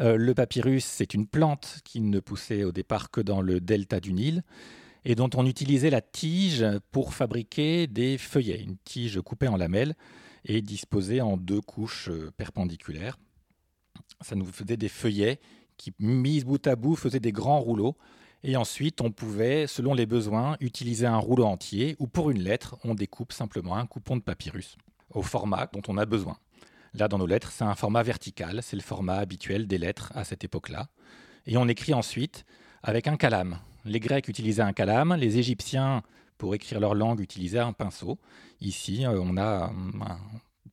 Euh, 0.00 0.16
le 0.16 0.34
papyrus, 0.34 0.84
c'est 0.84 1.14
une 1.14 1.26
plante 1.26 1.80
qui 1.84 2.02
ne 2.02 2.20
poussait 2.20 2.64
au 2.64 2.72
départ 2.72 3.10
que 3.10 3.22
dans 3.22 3.40
le 3.40 3.58
delta 3.58 4.00
du 4.00 4.12
Nil 4.12 4.42
et 5.06 5.14
dont 5.14 5.30
on 5.34 5.46
utilisait 5.46 5.88
la 5.88 6.02
tige 6.02 6.62
pour 6.90 7.14
fabriquer 7.14 7.86
des 7.86 8.18
feuillets, 8.18 8.60
une 8.60 8.76
tige 8.76 9.18
coupée 9.22 9.48
en 9.48 9.56
lamelles 9.56 9.94
et 10.44 10.60
disposée 10.60 11.22
en 11.22 11.38
deux 11.38 11.62
couches 11.62 12.10
euh, 12.10 12.30
perpendiculaires. 12.36 13.18
Ça 14.20 14.36
nous 14.36 14.44
faisait 14.44 14.76
des 14.76 14.90
feuillets 14.90 15.40
qui, 15.78 15.94
mis 15.98 16.44
bout 16.44 16.66
à 16.66 16.76
bout, 16.76 16.96
faisaient 16.96 17.18
des 17.18 17.32
grands 17.32 17.60
rouleaux 17.60 17.96
et 18.44 18.56
ensuite, 18.56 19.00
on 19.00 19.12
pouvait, 19.12 19.66
selon 19.66 19.94
les 19.94 20.06
besoins, 20.06 20.56
utiliser 20.60 21.06
un 21.06 21.18
rouleau 21.18 21.44
entier 21.44 21.94
ou 21.98 22.08
pour 22.08 22.30
une 22.30 22.42
lettre, 22.42 22.76
on 22.82 22.94
découpe 22.94 23.32
simplement 23.32 23.76
un 23.76 23.86
coupon 23.86 24.16
de 24.16 24.22
papyrus 24.22 24.76
au 25.10 25.22
format 25.22 25.68
dont 25.72 25.82
on 25.88 25.96
a 25.96 26.06
besoin. 26.06 26.36
Là, 26.94 27.08
dans 27.08 27.18
nos 27.18 27.26
lettres, 27.26 27.52
c'est 27.52 27.64
un 27.64 27.74
format 27.74 28.02
vertical, 28.02 28.60
c'est 28.62 28.76
le 28.76 28.82
format 28.82 29.16
habituel 29.16 29.66
des 29.66 29.78
lettres 29.78 30.12
à 30.14 30.24
cette 30.24 30.44
époque-là. 30.44 30.88
Et 31.46 31.56
on 31.56 31.68
écrit 31.68 31.94
ensuite 31.94 32.44
avec 32.82 33.06
un 33.06 33.16
calame. 33.16 33.58
Les 33.84 34.00
Grecs 34.00 34.28
utilisaient 34.28 34.62
un 34.62 34.72
calame, 34.72 35.14
les 35.14 35.38
Égyptiens, 35.38 36.02
pour 36.36 36.54
écrire 36.54 36.80
leur 36.80 36.94
langue, 36.94 37.20
utilisaient 37.20 37.60
un 37.60 37.72
pinceau. 37.72 38.18
Ici, 38.60 39.06
euh, 39.06 39.20
on 39.22 39.36
a, 39.36 39.72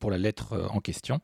pour 0.00 0.10
la 0.10 0.18
lettre 0.18 0.54
euh, 0.54 0.66
en 0.68 0.80
question, 0.80 1.20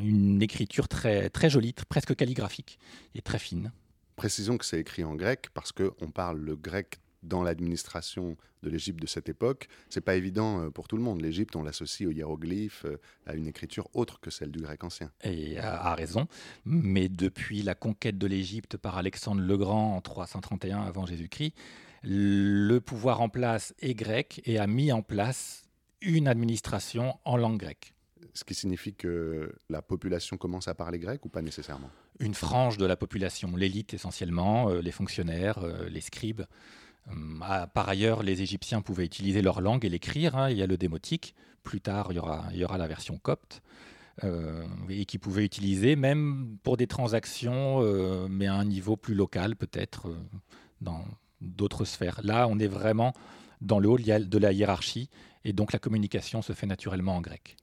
une 0.00 0.42
écriture 0.42 0.86
très, 0.86 1.30
très 1.30 1.50
jolie, 1.50 1.74
presque 1.88 2.14
calligraphique 2.14 2.78
et 3.14 3.22
très 3.22 3.38
fine. 3.38 3.72
Précisons 4.16 4.58
que 4.58 4.64
c'est 4.64 4.78
écrit 4.78 5.04
en 5.04 5.14
grec 5.14 5.48
parce 5.54 5.72
qu'on 5.72 6.10
parle 6.10 6.38
le 6.38 6.56
grec 6.56 7.00
dans 7.24 7.42
l'administration 7.42 8.36
de 8.62 8.70
l'Égypte 8.70 9.00
de 9.00 9.06
cette 9.06 9.28
époque. 9.28 9.68
C'est 9.88 10.00
pas 10.00 10.14
évident 10.14 10.60
euh, 10.60 10.70
pour 10.70 10.88
tout 10.88 10.96
le 10.96 11.02
monde. 11.02 11.20
L'Égypte, 11.20 11.56
on 11.56 11.62
l'associe 11.62 12.08
aux 12.08 12.12
hiéroglyphes, 12.12 12.84
euh, 12.84 12.98
à 13.26 13.34
une 13.34 13.46
écriture 13.46 13.88
autre 13.94 14.20
que 14.20 14.30
celle 14.30 14.50
du 14.50 14.60
grec 14.60 14.84
ancien. 14.84 15.10
Et 15.22 15.58
a, 15.58 15.94
raison. 15.94 16.26
Mais 16.64 17.08
depuis 17.08 17.62
la 17.62 17.74
conquête 17.74 18.18
de 18.18 18.26
l'Égypte 18.26 18.76
par 18.76 18.96
Alexandre 18.96 19.40
le 19.40 19.56
Grand 19.56 19.96
en 19.96 20.00
331 20.00 20.82
avant 20.82 21.06
Jésus-Christ, 21.06 21.54
le 22.02 22.78
pouvoir 22.80 23.20
en 23.20 23.28
place 23.28 23.74
est 23.80 23.94
grec 23.94 24.42
et 24.44 24.58
a 24.58 24.66
mis 24.66 24.92
en 24.92 25.02
place 25.02 25.64
une 26.00 26.28
administration 26.28 27.18
en 27.24 27.36
langue 27.36 27.58
grecque. 27.58 27.94
Ce 28.34 28.44
qui 28.44 28.54
signifie 28.54 28.94
que 28.94 29.54
la 29.70 29.80
population 29.80 30.36
commence 30.36 30.68
à 30.68 30.74
parler 30.74 30.98
grec 30.98 31.24
ou 31.24 31.28
pas 31.28 31.40
nécessairement? 31.40 31.90
Une 32.20 32.34
frange 32.34 32.76
de 32.76 32.86
la 32.86 32.96
population, 32.96 33.56
l'élite 33.56 33.94
essentiellement, 33.94 34.70
euh, 34.70 34.80
les 34.80 34.92
fonctionnaires, 34.92 35.58
euh, 35.58 35.88
les 35.88 36.00
scribes. 36.00 36.42
Hum, 37.10 37.44
ah, 37.46 37.66
par 37.66 37.88
ailleurs, 37.88 38.22
les 38.22 38.42
Égyptiens 38.42 38.80
pouvaient 38.80 39.04
utiliser 39.04 39.42
leur 39.42 39.60
langue 39.60 39.84
et 39.84 39.88
l'écrire. 39.88 40.36
Hein. 40.36 40.50
il 40.50 40.58
y 40.58 40.62
a 40.62 40.66
le 40.66 40.76
démotique. 40.76 41.34
Plus 41.62 41.80
tard, 41.80 42.08
il 42.10 42.16
y 42.16 42.64
aura, 42.64 42.78
la 42.78 42.86
version 42.86 43.18
copte. 43.18 43.62
Euh, 44.22 44.64
et 44.88 45.06
qui 45.06 45.18
pouvaient 45.18 45.44
utiliser 45.44 45.96
même 45.96 46.56
pour 46.62 46.76
des 46.76 46.86
transactions, 46.86 47.80
mais 48.28 48.46
à 48.46 48.54
un 48.54 48.64
niveau 48.64 48.96
plus 48.96 49.14
local 49.14 49.56
peut-être, 49.56 50.14
dans 50.80 51.04
d'autres 51.40 51.84
sphères. 51.84 52.20
Là, 52.22 52.46
on 52.48 52.60
est 52.60 52.68
vraiment 52.68 53.12
dans 53.60 53.80
le 53.80 53.88
haut 53.88 53.98
de 53.98 54.38
la 54.38 54.52
hiérarchie, 54.52 55.08
et 55.44 55.52
donc 55.52 55.72
la 55.72 55.80
communication 55.80 56.42
se 56.42 56.52
fait 56.52 56.66
naturellement 56.66 57.16
en 57.16 57.20
grec. 57.20 57.56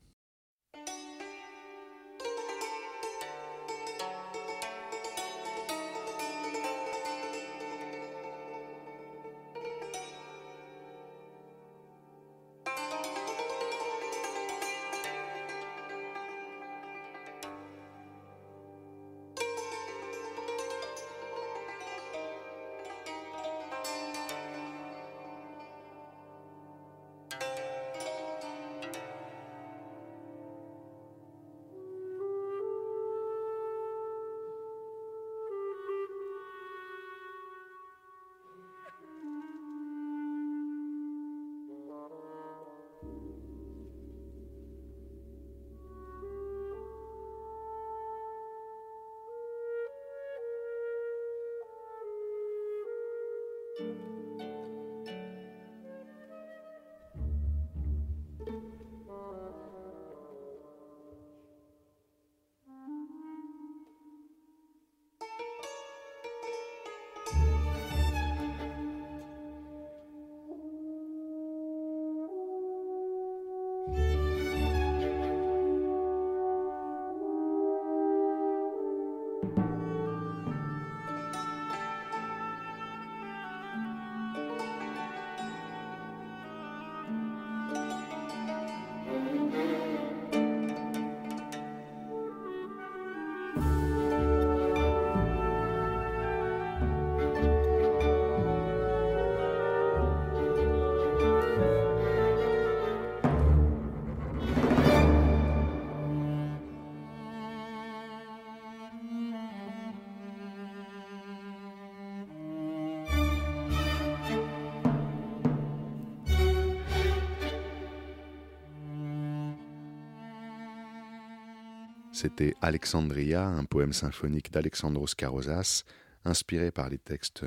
C'était 122.22 122.54
Alexandria, 122.62 123.48
un 123.48 123.66
poème 123.66 123.94
symphonique 123.94 124.52
d'Alexandros 124.52 125.16
Karozas, 125.16 125.86
inspiré 126.24 126.70
par 126.70 126.88
les 126.88 127.00
textes 127.00 127.44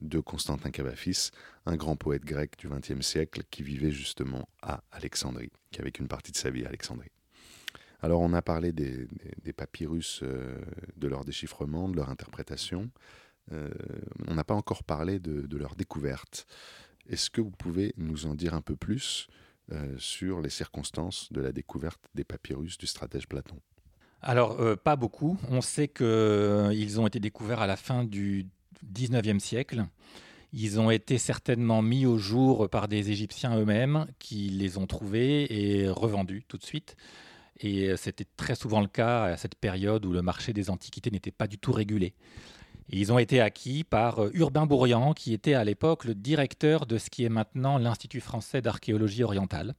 de 0.00 0.20
Constantin 0.20 0.70
Cavafis, 0.70 1.28
un 1.66 1.76
grand 1.76 1.96
poète 1.96 2.24
grec 2.24 2.56
du 2.56 2.66
XXe 2.66 3.06
siècle 3.06 3.42
qui 3.50 3.62
vivait 3.62 3.90
justement 3.90 4.48
à 4.62 4.82
Alexandrie, 4.90 5.52
qui 5.70 5.82
avait 5.82 5.90
une 5.90 6.08
partie 6.08 6.32
de 6.32 6.38
sa 6.38 6.48
vie 6.48 6.64
à 6.64 6.68
Alexandrie. 6.68 7.10
Alors 8.00 8.22
on 8.22 8.32
a 8.32 8.40
parlé 8.40 8.72
des, 8.72 9.06
papyrus, 9.54 10.20
euh, 10.22 10.58
de 10.96 11.06
leur 11.06 11.26
déchiffrement, 11.26 11.86
de 11.86 11.96
leur 11.96 12.08
interprétation. 12.08 12.90
Euh, 13.52 13.68
on 14.28 14.34
n'a 14.34 14.44
pas 14.44 14.54
encore 14.54 14.82
parlé 14.82 15.18
de, 15.18 15.58
leur 15.58 15.76
découverte. 15.76 16.46
Est-ce 17.06 17.28
que 17.28 17.42
vous 17.42 17.50
pouvez 17.50 17.92
nous 17.98 18.24
en 18.24 18.34
dire 18.34 18.54
un 18.54 18.62
peu 18.62 18.76
plus 18.76 19.28
euh, 19.72 19.94
sur 19.98 20.40
les 20.40 20.48
circonstances 20.48 21.30
de 21.34 21.42
la 21.42 21.52
découverte 21.52 22.00
des 22.14 22.24
papyrus 22.24 22.78
du 22.78 22.86
stratège 22.86 23.28
Platon? 23.28 23.60
Alors, 24.22 24.60
euh, 24.60 24.76
pas 24.76 24.96
beaucoup. 24.96 25.38
On 25.50 25.60
sait 25.60 25.88
qu'ils 25.88 26.06
euh, 26.06 26.98
ont 26.98 27.06
été 27.06 27.20
découverts 27.20 27.60
à 27.60 27.66
la 27.66 27.76
fin 27.76 28.04
du 28.04 28.46
19e 28.92 29.38
siècle. 29.38 29.86
Ils 30.52 30.80
ont 30.80 30.90
été 30.90 31.16
certainement 31.16 31.80
mis 31.80 32.06
au 32.06 32.18
jour 32.18 32.68
par 32.68 32.88
des 32.88 33.10
Égyptiens 33.10 33.56
eux-mêmes 33.58 34.06
qui 34.18 34.48
les 34.48 34.78
ont 34.78 34.86
trouvés 34.86 35.46
et 35.50 35.88
revendus 35.88 36.44
tout 36.48 36.58
de 36.58 36.64
suite. 36.64 36.96
Et 37.60 37.94
c'était 37.96 38.26
très 38.36 38.54
souvent 38.54 38.80
le 38.80 38.88
cas 38.88 39.24
à 39.24 39.36
cette 39.36 39.54
période 39.54 40.04
où 40.06 40.12
le 40.12 40.22
marché 40.22 40.52
des 40.52 40.70
antiquités 40.70 41.10
n'était 41.10 41.30
pas 41.30 41.46
du 41.46 41.58
tout 41.58 41.72
régulé. 41.72 42.14
ils 42.88 43.12
ont 43.12 43.18
été 43.18 43.40
acquis 43.40 43.84
par 43.84 44.24
euh, 44.24 44.30
Urbain 44.34 44.66
Bourriand, 44.66 45.12
qui 45.12 45.34
était 45.34 45.54
à 45.54 45.62
l'époque 45.62 46.04
le 46.04 46.14
directeur 46.14 46.86
de 46.86 46.98
ce 46.98 47.10
qui 47.10 47.24
est 47.24 47.28
maintenant 47.28 47.78
l'Institut 47.78 48.20
français 48.20 48.62
d'archéologie 48.62 49.22
orientale, 49.22 49.74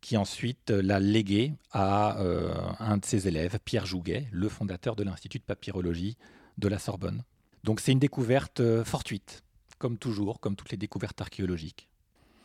qui 0.00 0.16
ensuite 0.16 0.70
euh, 0.70 0.82
l'a 0.82 1.00
légué 1.00 1.52
à 1.72 2.20
euh, 2.20 2.54
un 2.78 2.96
de 2.96 3.04
ses 3.04 3.28
élèves, 3.28 3.58
Pierre 3.64 3.86
Jouguet, 3.86 4.26
le 4.32 4.48
fondateur 4.48 4.96
de 4.96 5.02
l'Institut 5.02 5.38
de 5.38 5.44
papyrologie 5.44 6.16
de 6.58 6.68
la 6.68 6.78
Sorbonne. 6.78 7.24
Donc 7.64 7.80
c'est 7.80 7.92
une 7.92 7.98
découverte 7.98 8.62
fortuite, 8.84 9.42
comme 9.78 9.98
toujours, 9.98 10.40
comme 10.40 10.56
toutes 10.56 10.70
les 10.70 10.76
découvertes 10.76 11.20
archéologiques. 11.20 11.90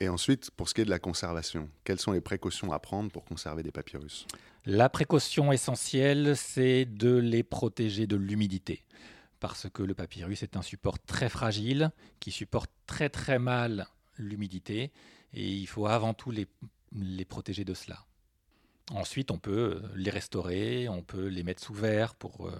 Et 0.01 0.09
ensuite, 0.09 0.51
pour 0.51 0.67
ce 0.67 0.73
qui 0.73 0.81
est 0.81 0.85
de 0.85 0.89
la 0.89 0.99
conservation, 0.99 1.69
quelles 1.85 1.99
sont 1.99 2.11
les 2.11 2.21
précautions 2.21 2.73
à 2.73 2.79
prendre 2.79 3.11
pour 3.11 3.23
conserver 3.23 3.63
des 3.63 3.71
papyrus? 3.71 4.27
La 4.65 4.89
précaution 4.89 5.51
essentielle, 5.51 6.35
c'est 6.35 6.85
de 6.85 7.15
les 7.15 7.43
protéger 7.43 8.05
de 8.07 8.17
l'humidité. 8.17 8.83
Parce 9.39 9.69
que 9.69 9.83
le 9.83 9.93
papyrus 9.93 10.43
est 10.43 10.57
un 10.57 10.61
support 10.61 10.99
très 10.99 11.29
fragile, 11.29 11.91
qui 12.19 12.31
supporte 12.31 12.69
très 12.87 13.09
très 13.09 13.39
mal 13.39 13.87
l'humidité, 14.17 14.91
et 15.33 15.47
il 15.47 15.67
faut 15.67 15.87
avant 15.87 16.13
tout 16.13 16.31
les, 16.31 16.47
les 16.91 17.25
protéger 17.25 17.65
de 17.65 17.73
cela. 17.73 18.05
Ensuite, 18.91 19.31
on 19.31 19.39
peut 19.39 19.81
les 19.95 20.11
restaurer, 20.11 20.87
on 20.89 21.01
peut 21.01 21.27
les 21.27 21.43
mettre 21.43 21.63
sous 21.63 21.73
verre 21.73 22.13
pour 22.13 22.47
euh, 22.47 22.51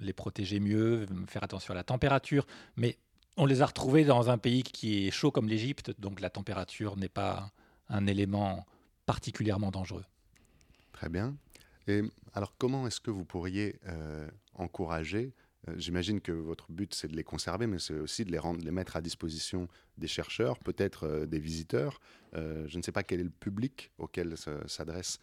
les 0.00 0.12
protéger 0.12 0.60
mieux, 0.60 1.06
faire 1.26 1.42
attention 1.42 1.72
à 1.72 1.74
la 1.74 1.82
température, 1.82 2.46
mais 2.76 2.98
on 3.36 3.46
les 3.46 3.62
a 3.62 3.66
retrouvés 3.66 4.04
dans 4.04 4.30
un 4.30 4.38
pays 4.38 4.62
qui 4.62 5.06
est 5.06 5.10
chaud 5.10 5.32
comme 5.32 5.48
l'Égypte, 5.48 5.92
donc 5.98 6.20
la 6.20 6.30
température 6.30 6.96
n'est 6.96 7.08
pas 7.08 7.50
un 7.88 8.06
élément 8.06 8.64
particulièrement 9.06 9.70
dangereux. 9.70 10.04
Très 10.92 11.08
bien. 11.08 11.34
Et 11.88 12.02
alors 12.34 12.54
comment 12.58 12.86
est-ce 12.86 13.00
que 13.00 13.10
vous 13.10 13.24
pourriez 13.24 13.80
euh, 13.88 14.28
encourager 14.54 15.32
euh, 15.36 15.41
J'imagine 15.76 16.20
que 16.20 16.32
votre 16.32 16.72
but 16.72 16.92
c'est 16.92 17.08
de 17.08 17.14
les 17.14 17.22
conserver, 17.22 17.66
mais 17.66 17.78
c'est 17.78 17.94
aussi 17.94 18.24
de 18.24 18.32
les, 18.32 18.38
rendre, 18.38 18.64
les 18.64 18.72
mettre 18.72 18.96
à 18.96 19.00
disposition 19.00 19.68
des 19.96 20.08
chercheurs, 20.08 20.58
peut-être 20.58 21.04
euh, 21.04 21.26
des 21.26 21.38
visiteurs. 21.38 22.00
je 22.34 22.76
ne 22.76 22.82
sais 22.82 22.92
pas 22.92 23.02
quel 23.02 23.20
est 23.20 23.24
le 23.24 23.30
public 23.30 23.92
auquel 23.98 24.36
s'adresse 24.66 25.20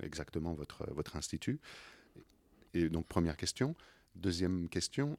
exactement 0.00 0.54
votre, 0.54 0.88
votre 0.92 1.16
institut. 1.16 1.60
Et 2.74 2.88
donc 2.88 3.06
première 3.06 3.36
question. 3.36 3.74
Deuxième 4.14 4.68
question, 4.68 5.16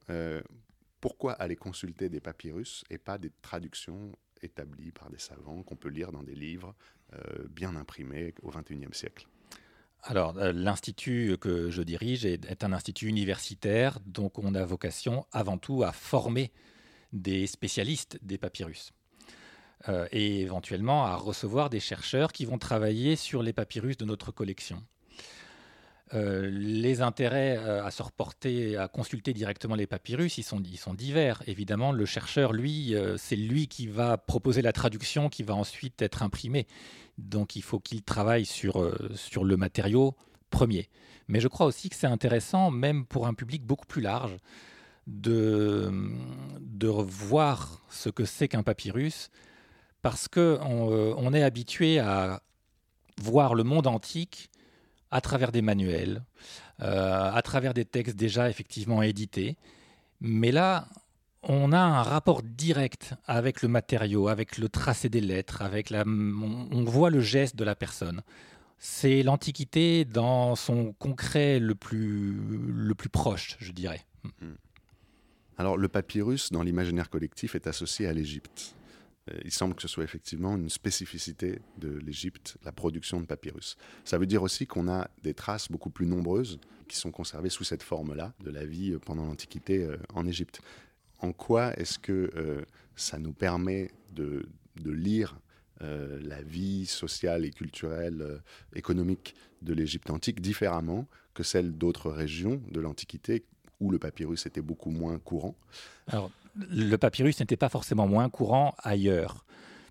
pourquoi 1.03 1.33
aller 1.33 1.57
consulter 1.57 2.07
des 2.07 2.21
papyrus 2.21 2.85
et 2.89 2.97
pas 2.97 3.17
des 3.17 3.29
traductions 3.41 4.13
établies 4.41 4.93
par 4.93 5.09
des 5.09 5.17
savants 5.17 5.61
qu'on 5.61 5.75
peut 5.75 5.89
lire 5.89 6.13
dans 6.13 6.23
des 6.23 6.33
livres 6.33 6.73
euh, 7.13 7.45
bien 7.49 7.75
imprimés 7.75 8.33
au 8.41 8.51
XXIe 8.51 8.87
siècle? 8.93 9.27
Alors, 10.05 10.37
euh, 10.37 10.51
l'institut 10.53 11.37
que 11.39 11.69
je 11.69 11.81
dirige 11.81 12.25
est, 12.25 12.63
un 12.63 12.73
institut 12.73 13.07
universitaire, 13.07 13.99
donc 14.05 14.37
on 14.37 14.53
a 14.53 14.65
vocation 14.65 15.25
avant 15.31 15.57
tout 15.57 15.83
à 15.83 15.93
former 15.93 16.51
des 17.13 17.47
spécialistes 17.47 18.19
des 18.21 18.37
papyrus. 18.37 18.91
Euh, 19.87 20.07
et 20.11 20.41
éventuellement 20.41 21.05
à 21.05 21.15
recevoir 21.15 21.69
des 21.69 21.79
chercheurs 21.79 22.33
qui 22.33 22.45
vont 22.45 22.57
travailler 22.57 23.15
sur 23.15 23.43
les 23.43 23.53
papyrus 23.53 23.97
de 23.97 24.05
notre 24.05 24.31
collection. 24.31 24.83
Euh, 26.13 26.49
les 26.51 27.01
intérêts 27.01 27.57
à 27.57 27.89
se 27.89 28.03
reporter, 28.03 28.77
à 28.77 28.87
consulter 28.87 29.33
directement 29.33 29.75
les 29.75 29.87
papyrus, 29.87 30.37
ils 30.37 30.43
sont, 30.43 30.59
divers. 30.93 31.41
Évidemment, 31.47 31.93
le 31.93 32.05
chercheur, 32.05 32.51
lui, 32.51 32.93
c'est 33.17 33.35
lui 33.35 33.67
qui 33.67 33.87
va 33.87 34.17
proposer 34.17 34.61
la 34.61 34.73
traduction 34.73 35.29
qui 35.29 35.43
va 35.43 35.55
ensuite 35.55 36.01
être 36.01 36.23
imprimée. 36.23 36.67
Donc 37.17 37.55
il 37.55 37.61
faut 37.61 37.79
qu'il 37.79 38.03
travaille 38.03 38.45
sur, 38.45 38.91
sur 39.15 39.43
le 39.43 39.57
matériau 39.57 40.15
premier. 40.49 40.89
Mais 41.27 41.39
je 41.39 41.47
crois 41.47 41.65
aussi 41.65 41.89
que 41.89 41.95
c'est 41.95 42.07
intéressant, 42.07 42.71
même 42.71 43.05
pour 43.05 43.27
un 43.27 43.33
public 43.33 43.63
beaucoup 43.65 43.85
plus 43.85 44.01
large, 44.01 44.35
de, 45.07 45.91
de 46.59 46.87
voir 46.87 47.81
ce 47.89 48.09
que 48.09 48.25
c'est 48.25 48.47
qu'un 48.47 48.63
papyrus, 48.63 49.29
parce 50.01 50.27
qu'on 50.27 51.15
on 51.17 51.33
est 51.33 51.43
habitué 51.43 51.99
à 51.99 52.41
voir 53.21 53.55
le 53.55 53.63
monde 53.63 53.87
antique 53.87 54.49
à 55.11 55.21
travers 55.21 55.51
des 55.51 55.61
manuels, 55.61 56.23
euh, 56.81 57.31
à 57.31 57.41
travers 57.41 57.73
des 57.73 57.85
textes 57.85 58.15
déjà 58.15 58.49
effectivement 58.49 59.03
édités. 59.03 59.57
Mais 60.21 60.51
là, 60.51 60.87
on 61.43 61.71
a 61.71 61.79
un 61.79 62.03
rapport 62.03 62.41
direct 62.41 63.13
avec 63.25 63.61
le 63.61 63.67
matériau, 63.67 64.27
avec 64.27 64.57
le 64.57 64.69
tracé 64.69 65.09
des 65.09 65.21
lettres, 65.21 65.61
avec 65.61 65.89
la, 65.89 66.03
on, 66.05 66.83
voit 66.85 67.09
le 67.09 67.19
geste 67.19 67.55
de 67.55 67.63
la 67.63 67.75
personne. 67.75 68.21
C'est 68.79 69.23
l'Antiquité 69.23 70.05
dans 70.05 70.55
son 70.55 70.93
concret 70.93 71.59
le 71.59 71.75
plus, 71.75 72.33
le 72.33 72.95
plus 72.95 73.09
proche, 73.09 73.57
je 73.59 73.71
dirais. 73.71 74.01
Hmm. 74.41 74.53
Alors 75.57 75.77
le 75.77 75.87
papyrus, 75.87 76.51
dans 76.51 76.63
l'imaginaire 76.63 77.09
collectif, 77.09 77.55
est 77.55 77.67
associé 77.67 78.07
à 78.07 78.13
l'Égypte. 78.13 78.75
Euh, 79.31 79.37
il 79.45 79.51
semble 79.51 79.75
que 79.75 79.81
ce 79.81 79.87
soit 79.87 80.03
effectivement 80.03 80.55
une 80.55 80.69
spécificité 80.69 81.59
de 81.77 81.89
l'Égypte, 81.89 82.57
la 82.63 82.71
production 82.71 83.19
de 83.19 83.25
papyrus. 83.25 83.77
Ça 84.03 84.17
veut 84.17 84.25
dire 84.25 84.43
aussi 84.43 84.65
qu'on 84.65 84.89
a 84.89 85.09
des 85.21 85.33
traces 85.33 85.69
beaucoup 85.69 85.89
plus 85.89 86.05
nombreuses 86.05 86.59
qui 86.87 86.97
sont 86.97 87.11
conservées 87.11 87.49
sous 87.49 87.63
cette 87.63 87.83
forme-là 87.83 88.33
de 88.43 88.51
la 88.51 88.65
vie 88.65 88.97
pendant 89.05 89.25
l'Antiquité 89.25 89.83
euh, 89.83 89.97
en 90.13 90.25
Égypte. 90.25 90.61
En 91.19 91.31
quoi 91.33 91.73
est-ce 91.79 91.99
que 91.99 92.31
euh, 92.35 92.61
ça 92.95 93.17
nous 93.19 93.33
permet 93.33 93.91
de, 94.11 94.45
lire 94.85 95.39
la 95.81 96.41
vie 96.41 96.85
sociale 96.85 97.43
et 97.43 97.51
culturelle, 97.51 98.41
économique 98.73 99.35
de 99.61 99.73
l'Égypte 99.73 100.09
antique 100.09 100.39
différemment 100.39 101.09
que 101.33 101.43
celle 101.43 101.73
d'autres 101.73 102.09
régions 102.09 102.61
de 102.71 102.79
l'Antiquité 102.79 103.43
où 103.81 103.91
le 103.91 103.99
papyrus 103.99 104.45
était 104.45 104.61
beaucoup 104.61 104.91
moins 104.91 105.19
courant? 105.19 105.55
Le 106.55 106.95
papyrus 106.95 107.39
n'était 107.39 107.57
pas 107.57 107.69
forcément 107.69 108.07
moins 108.07 108.29
courant 108.29 108.75
ailleurs. 108.77 109.45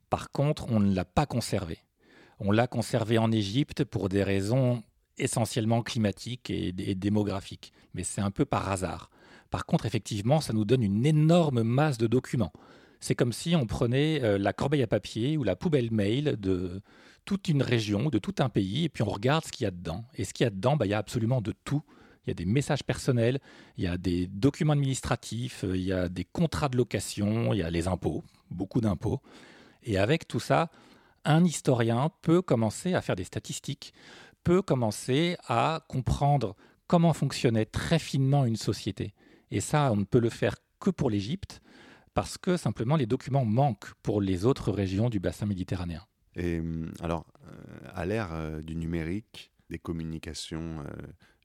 Par 0.09 0.31
contre, 0.31 0.67
on 0.71 0.81
ne 0.81 0.95
l'a 0.95 1.05
pas 1.05 1.27
conservé. 1.27 1.79
On 2.39 2.51
l'a 2.51 2.67
conservé 2.67 3.19
en 3.19 3.31
Égypte 3.31 3.85
pour 3.85 4.09
des 4.09 4.23
raisons 4.23 4.83
essentiellement 5.19 5.83
climatiques 5.83 6.51
et, 6.51 6.73
démographiques. 6.95 7.73
Mais 7.95 8.05
c'est 8.05 8.21
un 8.21 8.31
peu 8.31 8.45
par 8.45 8.71
hasard. 8.71 9.11
Par 9.53 9.65
contre, 9.65 9.87
effectivement, 9.87 10.41
ça 10.41 10.53
nous 10.53 10.65
donne 10.65 10.83
une 10.83 11.07
énorme 11.07 11.63
masse 11.63 11.99
de 11.99 12.09
documents. 12.09 12.53
C'est 12.99 13.15
comme 13.15 13.33
si 13.33 13.55
on 13.55 13.67
prenait 13.67 14.21
euh, 14.23 14.39
la 14.39 14.53
corbeille 14.53 14.83
à 14.83 14.89
papier 14.89 15.37
ou 15.37 15.45
la 15.45 15.55
poubelle 15.55 15.93
mail 15.93 16.37
de 16.41 16.83
toute 17.25 17.47
une 17.47 17.63
région, 17.63 18.09
de 18.09 18.19
tout 18.19 18.35
un 18.41 18.49
pays, 18.49 18.85
et 18.85 18.89
puis 18.89 19.05
on 19.05 19.11
regarde 19.11 19.45
ce 19.45 19.53
qu'il 19.53 19.65
y 19.65 19.69
a 19.69 19.71
dedans. 19.71 20.05
Et 20.17 20.25
ce 20.25 20.35
qu'il 20.35 20.43
y 20.43 20.47
a 20.49 20.51
dedans, 20.51 20.77
bah, 20.77 20.87
il 20.87 20.91
y 20.91 20.95
a 20.95 20.99
absolument 20.99 21.41
de 21.41 21.53
tout 21.65 21.83
il 22.25 22.31
y 22.31 22.33
a 22.33 22.35
des 22.35 22.45
messages 22.45 22.85
personnels, 22.85 23.41
il 23.77 23.85
y 23.85 23.89
a 23.89 23.99
des 23.99 24.27
documents 24.29 24.75
administratifs, 24.75 25.65
euh, 25.65 25.77
il 25.77 25.83
y 25.83 25.93
a 25.93 26.09
des 26.09 26.25
contrats 26.25 26.69
de 26.69 26.77
location, 26.77 27.53
il 27.53 27.59
y 27.59 27.63
a 27.63 27.71
les 27.71 27.89
impôts, 27.89 28.23
beaucoup 28.51 28.81
d'impôts. 28.81 29.21
Et 29.83 29.99
avec 29.99 30.29
tout 30.29 30.41
ça, 30.41 30.71
un 31.25 31.45
historien 31.45 32.11
peut 32.23 32.41
commencer 32.41 32.95
à 32.95 33.01
faire 33.01 33.17
des 33.17 33.25
statistiques, 33.25 33.93
peut 34.45 34.63
commencer 34.63 35.37
à 35.49 35.85
comprendre 35.89 36.55
comment 36.87 37.13
fonctionnait 37.13 37.65
très 37.65 37.99
finement 37.99 38.45
une 38.45 38.57
société. 38.57 39.15
Et 39.53 39.61
ça, 39.61 39.93
on 39.93 39.97
ne 39.97 40.05
peut 40.05 40.19
le 40.19 40.31
faire 40.31 40.57
que 40.81 40.89
pour 40.89 41.11
l'Égypte, 41.11 41.61
parce 42.15 42.39
que 42.39 42.57
simplement 42.57 42.97
les 42.97 43.07
documents 43.07 43.45
manquent 43.45 43.93
pour 44.03 44.23
les 44.23 44.47
autres 44.47 44.73
régions 44.73 45.11
du 45.11 45.21
bassin 45.21 45.45
méditerranéen. 45.45 46.03
Et 46.35 46.59
hum, 46.59 46.91
alors, 47.01 47.27
euh, 47.47 47.89
à 47.95 48.07
l'ère 48.07 48.33
euh, 48.33 48.63
du 48.63 48.75
numérique, 48.75 49.53
des 49.69 49.79
communications 49.79 50.85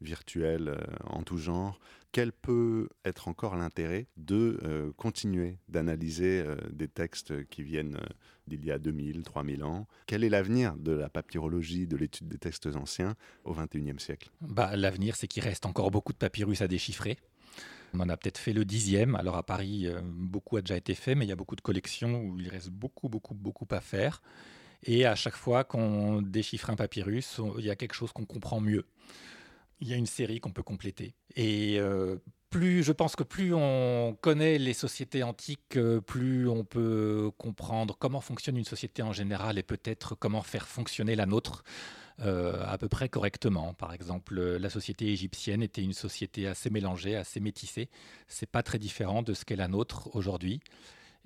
virtuelles 0.02 0.70
euh, 0.70 0.78
en 1.06 1.24
tout 1.24 1.38
genre, 1.38 1.80
quel 2.12 2.32
peut 2.32 2.89
être 3.06 3.28
encore 3.28 3.56
l'intérêt 3.56 4.08
de 4.15 4.60
euh, 4.63 4.91
continuer 4.98 5.60
d'analyser 5.67 6.43
des 6.72 6.88
textes 6.88 7.46
qui 7.48 7.63
viennent 7.63 8.00
d'il 8.48 8.63
y 8.65 8.72
a 8.72 8.80
2000, 8.80 9.24
3000 9.24 9.63
ans? 9.63 9.86
Quel 10.06 10.24
est 10.24 10.30
l'avenir 10.30 10.78
de 10.78 10.93
la 10.93 11.10
papyrologie, 11.10 11.88
de 11.88 11.98
l'étude 11.98 12.30
des 12.30 12.38
textes 12.38 12.67
anciens 12.67 13.15
au 13.43 13.54
XXIe 13.54 14.00
siècle? 14.00 14.32
Bah, 14.41 14.78
L'avenir, 14.78 15.17
c'est 15.17 15.28
qu'il 15.28 15.43
reste 15.43 15.65
encore 15.65 15.91
beaucoup 15.91 16.13
de 16.13 16.17
papyrus 16.17 16.62
à 16.62 16.70
déchiffrer. 16.70 17.17
On 17.93 18.00
en 18.00 18.10
a 18.10 18.17
peut-être 18.17 18.38
fait 18.38 18.54
le 18.54 18.65
dixième. 18.65 19.15
Alors 19.15 19.38
à 19.38 19.43
Paris, 19.43 19.88
beaucoup 20.04 20.58
a 20.58 20.62
déjà 20.62 20.78
été 20.78 20.93
fait, 20.93 21.15
mais 21.15 21.26
il 21.26 21.30
y 21.30 21.32
a 21.32 21.36
beaucoup 21.36 21.56
de 21.56 21.62
collections 21.62 22.21
où 22.21 22.39
il 22.39 22.50
reste 22.50 22.69
beaucoup, 22.69 23.10
beaucoup, 23.10 23.34
beaucoup 23.34 23.67
à 23.71 23.80
faire. 23.80 24.21
Et 24.84 25.06
à 25.06 25.15
chaque 25.15 25.36
fois 25.36 25.63
qu'on 25.63 26.21
déchiffre 26.21 26.69
un 26.69 26.76
papyrus, 26.76 27.39
il 27.58 27.65
y 27.65 27.69
a 27.69 27.76
quelque 27.76 27.93
chose 27.93 28.12
qu'on 28.12 28.26
comprend 28.26 28.62
mieux 28.62 28.86
il 29.80 29.88
y 29.88 29.93
a 29.93 29.95
une 29.95 30.06
série 30.06 30.39
qu'on 30.39 30.52
peut 30.52 30.63
compléter. 30.63 31.13
Et 31.36 31.80
euh, 31.80 32.17
plus, 32.50 32.84
je 32.84 32.91
pense 32.91 33.15
que 33.15 33.23
plus 33.23 33.54
on 33.54 34.17
connaît 34.21 34.58
les 34.58 34.73
sociétés 34.73 35.23
antiques, 35.23 35.78
euh, 35.78 36.02
plus 36.02 36.47
on 36.47 36.63
peut 36.63 37.32
comprendre 37.38 37.95
comment 37.97 38.21
fonctionne 38.21 38.58
une 38.58 38.65
société 38.65 39.02
en 39.02 39.13
général 39.13 39.58
et 39.58 39.63
peut-être 39.63 40.15
comment 40.15 40.41
faire 40.41 40.67
fonctionner 40.67 41.15
la 41.15 41.26
nôtre 41.26 41.63
euh, 42.20 42.64
à 42.66 42.78
peu 42.78 42.88
près 42.90 43.10
correctement. 43.10 43.74
Par 43.74 43.94
exemple, 43.94 44.40
la 44.40 44.70
société 44.70 45.08
égyptienne 45.08 45.62
était 45.62 45.84
une 45.84 45.94
société 45.94 46.48
assez 46.48 46.70
mélangée, 46.70 47.16
assez 47.16 47.40
métissée. 47.40 47.90
C'est 48.28 48.50
pas 48.50 48.64
très 48.64 48.80
différent 48.80 49.22
de 49.24 49.34
ce 49.34 49.46
qu'est 49.46 49.56
la 49.56 49.68
nôtre 49.68 50.16
aujourd'hui. 50.16 50.60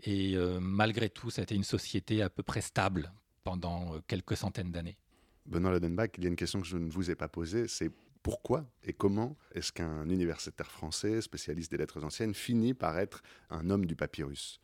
Et 0.04 0.36
malgré 0.60 1.10
tout, 1.10 1.30
ça 1.30 1.42
a 1.42 1.44
été 1.44 1.54
une 1.54 1.64
société 1.64 2.24
à 2.24 2.30
peu 2.30 2.42
près 2.42 2.62
stable 2.62 3.12
pendant 3.44 4.00
quelques 4.08 4.36
centaines 4.36 4.72
d'années. 4.72 4.98
Benoît 5.46 5.72
Lodenbach, 5.72 6.10
il 6.18 6.24
y 6.24 6.28
a 6.28 6.30
une 6.30 6.36
question 6.36 6.62
que 6.62 6.68
je 6.68 6.78
ne 6.78 6.90
vous 6.90 7.12
ai 7.12 7.16
pas 7.16 7.28
posée, 7.28 7.68
c'est 7.68 7.92
pourquoi 8.24 8.66
et 8.84 8.94
comment 8.94 9.36
est-ce 9.54 9.72
qu'un 9.72 10.08
universitaire 10.10 10.70
français, 10.72 11.22
spécialiste 11.22 11.72
des 11.72 11.78
lettres 11.78 12.04
anciennes, 12.04 12.34
finit 12.34 12.74
par 12.74 12.98
être 13.00 13.24
un 13.50 13.70
homme 13.70 13.86
du 13.86 13.96
papyrus? 13.96 14.60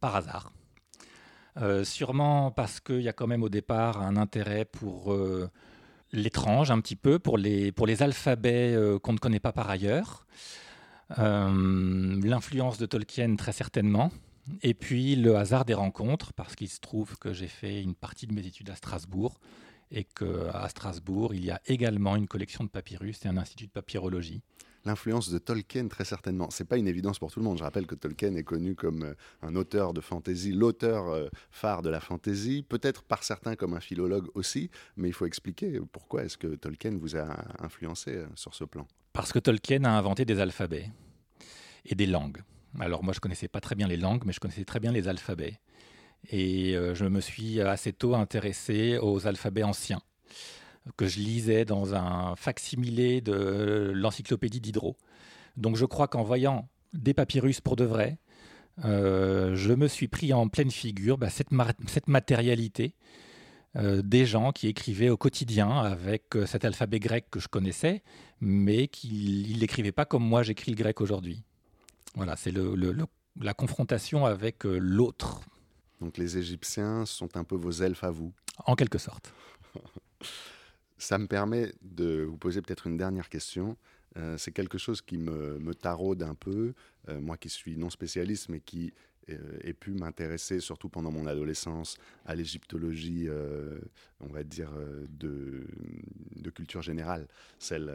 Par 0.00 0.16
hasard. 0.16 0.52
Euh, 1.60 1.84
sûrement 1.84 2.50
parce 2.50 2.80
qu'il 2.80 3.02
y 3.02 3.08
a 3.08 3.12
quand 3.12 3.26
même 3.26 3.42
au 3.42 3.48
départ 3.48 4.00
un 4.00 4.16
intérêt 4.16 4.64
pour 4.64 5.12
euh, 5.12 5.50
l'étrange 6.12 6.70
un 6.70 6.80
petit 6.80 6.96
peu, 6.96 7.18
pour 7.18 7.36
les, 7.36 8.02
alphabets 8.02 8.72
euh, 8.74 8.98
qu'on 8.98 9.12
ne 9.12 9.18
connaît 9.18 9.40
pas 9.40 9.52
par 9.52 9.68
ailleurs. 9.68 10.26
L'influence 11.18 12.78
de 12.78 12.86
Tolkien 12.86 13.34
très 13.34 13.52
certainement. 13.52 14.12
Et 14.62 14.74
puis 14.74 15.16
le 15.16 15.36
hasard 15.36 15.64
des 15.64 15.74
rencontres, 15.74 16.32
parce 16.32 16.54
qu'il 16.54 16.68
se 16.68 16.80
trouve 16.80 17.18
que 17.18 17.32
j'ai 17.32 17.48
fait 17.48 17.82
une 17.82 17.94
partie 17.94 18.26
de 18.26 18.32
mes 18.32 18.46
études 18.46 18.70
à 18.70 18.76
Strasbourg 18.76 19.38
et 19.90 20.04
qu'à 20.04 20.68
Strasbourg, 20.68 21.34
il 21.34 21.44
y 21.44 21.50
a 21.50 21.60
également 21.66 22.14
une 22.14 22.28
collection 22.28 22.62
de 22.62 22.68
papyrus 22.68 23.24
et 23.24 23.28
un 23.28 23.36
institut 23.36 23.66
de 23.66 23.72
papyrologie. 23.72 24.40
L'influence 24.86 25.30
de 25.30 25.38
Tolkien, 25.38 25.88
très 25.88 26.04
certainement. 26.04 26.48
C'est 26.50 26.64
pas 26.64 26.78
une 26.78 26.88
évidence 26.88 27.18
pour 27.18 27.30
tout 27.30 27.38
le 27.38 27.44
monde. 27.44 27.58
Je 27.58 27.62
rappelle 27.62 27.86
que 27.86 27.94
Tolkien 27.94 28.34
est 28.34 28.44
connu 28.44 28.74
comme 28.74 29.02
euh, 29.02 29.14
un 29.42 29.54
auteur 29.54 29.92
de 29.92 30.00
fantaisie, 30.00 30.52
l'auteur 30.52 31.08
euh, 31.08 31.28
phare 31.50 31.82
de 31.82 31.90
la 31.90 32.00
fantaisie, 32.00 32.62
peut-être 32.62 33.02
par 33.02 33.22
certains 33.22 33.56
comme 33.56 33.74
un 33.74 33.80
philologue 33.80 34.28
aussi, 34.34 34.70
mais 34.96 35.08
il 35.08 35.12
faut 35.12 35.26
expliquer 35.26 35.80
pourquoi 35.92 36.24
est-ce 36.24 36.38
que 36.38 36.54
Tolkien 36.54 36.96
vous 36.98 37.14
a 37.14 37.26
influencé 37.62 38.12
euh, 38.12 38.26
sur 38.34 38.54
ce 38.54 38.64
plan. 38.64 38.86
Parce 39.12 39.32
que 39.32 39.38
Tolkien 39.38 39.84
a 39.84 39.90
inventé 39.90 40.24
des 40.24 40.40
alphabets 40.40 40.90
et 41.84 41.94
des 41.94 42.06
langues. 42.06 42.42
Alors 42.78 43.04
moi, 43.04 43.12
je 43.12 43.20
connaissais 43.20 43.48
pas 43.48 43.60
très 43.60 43.74
bien 43.74 43.86
les 43.86 43.98
langues, 43.98 44.22
mais 44.24 44.32
je 44.32 44.40
connaissais 44.40 44.64
très 44.64 44.80
bien 44.80 44.92
les 44.92 45.08
alphabets. 45.08 45.60
Et 46.30 46.74
je 46.74 47.04
me 47.06 47.20
suis 47.20 47.62
assez 47.62 47.94
tôt 47.94 48.14
intéressé 48.14 48.98
aux 48.98 49.26
alphabets 49.26 49.62
anciens, 49.62 50.02
que 50.96 51.06
je 51.06 51.18
lisais 51.18 51.64
dans 51.64 51.94
un 51.94 52.34
facsimilé 52.36 53.20
de 53.20 53.92
l'encyclopédie 53.94 54.60
Diderot. 54.60 54.96
Donc 55.56 55.76
je 55.76 55.84
crois 55.84 56.08
qu'en 56.08 56.22
voyant 56.22 56.68
des 56.92 57.14
papyrus 57.14 57.60
pour 57.60 57.76
de 57.76 57.84
vrai, 57.84 58.18
euh, 58.84 59.54
je 59.56 59.72
me 59.72 59.88
suis 59.88 60.08
pris 60.08 60.32
en 60.32 60.48
pleine 60.48 60.70
figure 60.70 61.18
bah, 61.18 61.28
cette, 61.30 61.50
matérialité 62.08 62.94
euh, 63.76 64.02
des 64.02 64.26
gens 64.26 64.52
qui 64.52 64.68
écrivaient 64.68 65.10
au 65.10 65.16
quotidien 65.16 65.70
avec 65.70 66.24
cet 66.46 66.64
alphabet 66.64 66.98
grec 66.98 67.26
que 67.30 67.40
je 67.40 67.48
connaissais, 67.48 68.02
mais 68.40 68.88
qui 68.88 69.52
ne 69.54 69.58
l'écrivaient 69.58 69.92
pas 69.92 70.06
comme 70.06 70.24
moi 70.24 70.42
j'écris 70.42 70.70
le 70.70 70.76
grec 70.76 71.00
aujourd'hui. 71.00 71.42
Voilà, 72.14 72.36
c'est 72.36 72.52
la 73.40 73.54
confrontation 73.54 74.26
avec 74.26 74.64
l'autre. 74.64 75.42
Donc 76.00 76.16
les 76.16 76.38
Égyptiens 76.38 77.04
sont 77.06 77.36
un 77.36 77.44
peu 77.44 77.54
vos 77.54 77.70
elfes 77.70 78.04
à 78.04 78.10
vous. 78.10 78.32
En 78.66 78.74
quelque 78.74 78.98
sorte. 78.98 79.32
Ça 81.00 81.16
me 81.16 81.26
permet 81.26 81.72
de 81.80 82.24
vous 82.28 82.36
poser 82.36 82.60
peut-être 82.60 82.86
une 82.86 82.98
dernière 82.98 83.30
question. 83.30 83.78
Euh, 84.18 84.36
c'est 84.36 84.52
quelque 84.52 84.76
chose 84.76 85.00
qui 85.00 85.16
me, 85.16 85.72
taraude 85.74 86.22
un 86.22 86.34
peu, 86.34 86.74
euh, 87.08 87.18
moi 87.22 87.38
qui 87.38 87.48
suis 87.48 87.78
non 87.78 87.88
spécialiste, 87.88 88.50
mais 88.50 88.60
qui 88.60 88.92
euh, 89.30 89.38
ai 89.62 89.72
pu 89.72 89.92
m'intéresser, 89.92 90.60
surtout 90.60 90.90
pendant 90.90 91.10
mon 91.10 91.26
adolescence, 91.26 91.96
à 92.26 92.34
l'égyptologie, 92.34 93.28
on 94.20 94.26
va 94.26 94.44
dire, 94.44 94.72
de, 95.08 95.64
de, 96.36 96.50
culture 96.50 96.82
générale, 96.82 97.26
celle 97.58 97.90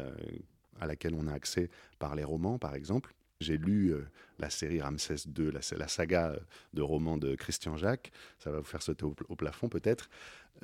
à 0.80 0.88
laquelle 0.88 1.14
on 1.14 1.28
a 1.28 1.34
accès 1.34 1.70
par 2.00 2.16
les 2.16 2.24
romans, 2.24 2.58
par 2.58 2.74
exemple. 2.74 3.14
J'ai 3.46 3.58
lu 3.58 3.94
euh, 3.94 4.02
la 4.40 4.50
série 4.50 4.82
Ramsès 4.82 5.28
II, 5.38 5.52
la, 5.52 5.88
saga 5.88 6.32
euh, 6.32 6.40
de 6.74 6.82
romans 6.82 7.18
de 7.18 7.36
Christian 7.36 7.78
Jacques. 7.78 8.12
Ça 8.40 8.50
va 8.50 8.60
vous 8.60 8.66
faire 8.66 8.82
sauter 8.82 9.06
au, 9.06 9.36
plafond 9.36 9.70
peut-être. 9.70 10.10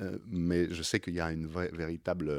Euh, 0.00 0.18
mais 0.26 0.68
je 0.70 0.82
sais 0.82 0.98
qu'il 0.98 1.14
y 1.14 1.20
a 1.20 1.30
une 1.30 1.46
véritable. 1.46 2.32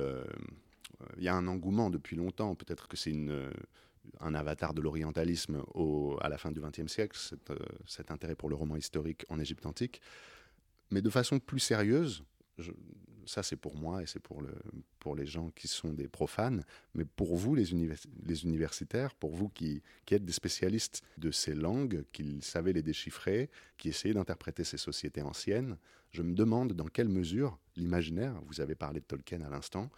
il 1.18 1.24
y 1.24 1.30
a 1.30 1.36
un 1.36 1.48
engouement 1.48 1.90
depuis 1.90 2.18
longtemps. 2.18 2.56
Peut-être 2.56 2.90
que 2.90 2.98
c'est 2.98 3.16
un 4.20 4.36
avatar 4.36 4.74
de 4.74 4.82
l'orientalisme 4.82 5.64
à 6.20 6.28
la 6.28 6.38
fin 6.38 6.52
du 6.52 6.60
XXe 6.60 6.92
siècle, 6.92 7.18
cet, 7.88 8.12
intérêt 8.12 8.36
pour 8.36 8.50
le 8.50 8.56
roman 8.56 8.76
historique 8.76 9.26
en 9.30 9.40
Égypte 9.40 9.66
antique. 9.66 10.02
Mais 10.92 11.02
de 11.02 11.10
façon 11.10 11.40
plus 11.40 11.60
sérieuse, 11.60 12.24
ça 13.26 13.44
c'est 13.44 13.56
pour 13.56 13.76
moi 13.76 14.04
et 14.04 14.06
c'est 14.06 14.20
pour, 14.20 14.42
le, 14.42 14.54
pour 15.00 15.16
les 15.16 15.26
gens 15.26 15.50
qui 15.52 15.68
sont 15.68 15.94
des 15.94 16.08
profanes, 16.08 16.64
mais 16.94 17.06
pour 17.06 17.36
vous 17.36 17.56
les, 17.56 17.66
les 18.26 18.44
universitaires, 18.44 19.14
pour 19.16 19.36
vous 19.36 19.50
qui, 19.50 19.82
qui, 20.06 20.16
êtes 20.16 20.26
des 20.26 20.34
spécialistes 20.34 21.04
de 21.18 21.32
ces 21.32 21.56
langues, 21.56 22.04
qui 22.12 22.40
savez 22.42 22.74
les 22.74 22.84
déchiffrer, 22.84 23.50
qui 23.78 23.90
essayez 23.90 24.14
d'interpréter 24.14 24.64
ces 24.64 24.78
sociétés 24.78 25.22
anciennes, 25.22 25.78
je 26.12 26.22
me 26.22 26.34
demande 26.34 26.74
dans 26.74 26.88
quelle 26.88 27.10
mesure 27.10 27.58
l'imaginaire, 27.76 28.40
vous 28.46 28.62
avez 28.62 28.76
parlé 28.76 29.00
de 29.00 29.06
Tolkien 29.06 29.42
à 29.42 29.50
l'instant, 29.50 29.90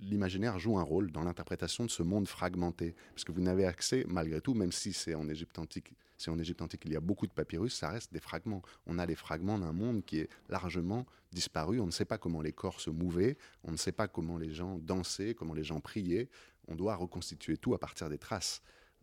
l'imaginaire 0.00 0.58
joue 0.58 0.78
un 0.78 0.82
rôle 0.82 1.10
dans 1.10 1.22
l'interprétation 1.22 1.84
de 1.84 1.90
ce 1.90 2.02
monde 2.02 2.28
fragmenté, 2.28 2.94
parce 3.10 3.24
que 3.24 3.32
vous 3.32 3.40
n'avez 3.40 3.64
accès 3.64 4.04
malgré 4.08 4.40
tout, 4.40 4.54
même 4.54 4.72
si 4.72 4.92
c'est 4.92 5.14
en 5.14 5.28
Égypte 5.28 5.58
antique 5.58 5.94
si 6.18 6.30
en 6.30 6.38
Égypte 6.38 6.60
antique 6.60 6.82
il 6.84 6.92
y 6.92 6.96
a 6.96 7.00
beaucoup 7.00 7.26
de 7.26 7.32
papyrus, 7.32 7.74
ça 7.74 7.88
reste 7.90 8.12
des 8.12 8.18
fragments. 8.18 8.62
On 8.86 8.98
a 8.98 9.06
les 9.06 9.14
fragments 9.14 9.58
d'un 9.58 9.72
monde 9.72 10.04
qui 10.04 10.18
est 10.18 10.28
largement 10.48 11.06
disparu. 11.32 11.80
On 11.80 11.86
ne 11.86 11.92
sait 11.92 12.04
pas 12.04 12.18
comment 12.18 12.42
les 12.42 12.52
corps 12.52 12.80
se 12.80 12.90
mouvaient, 12.90 13.38
on 13.62 13.70
ne 13.70 13.76
sait 13.76 13.92
pas 13.92 14.08
comment 14.08 14.36
les 14.36 14.52
gens 14.52 14.78
dansaient, 14.78 15.34
comment 15.34 15.54
les 15.54 15.64
gens 15.64 15.80
priaient. 15.80 16.28
On 16.66 16.74
doit 16.74 16.96
reconstituer 16.96 17.56
tout 17.56 17.72
à 17.72 17.78
partir 17.78 18.10
des 18.10 18.18
traces. 18.18 18.60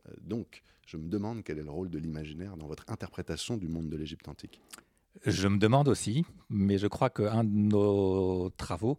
Euh, 0.07 0.13
donc, 0.21 0.61
je 0.85 0.97
me 0.97 1.07
demande 1.07 1.43
quel 1.43 1.57
est 1.57 1.63
le 1.63 1.71
rôle 1.71 1.89
de 1.89 1.97
l'imaginaire 1.97 2.57
dans 2.57 2.67
votre 2.67 2.83
interprétation 2.89 3.57
du 3.57 3.67
monde 3.67 3.89
de 3.89 3.97
l'Égypte 3.97 4.27
antique. 4.27 4.61
Je 5.25 5.47
me 5.47 5.57
demande 5.57 5.87
aussi, 5.87 6.25
mais 6.49 6.77
je 6.77 6.87
crois 6.87 7.09
qu'un 7.09 7.43
de 7.43 7.49
nos 7.49 8.49
travaux, 8.57 8.97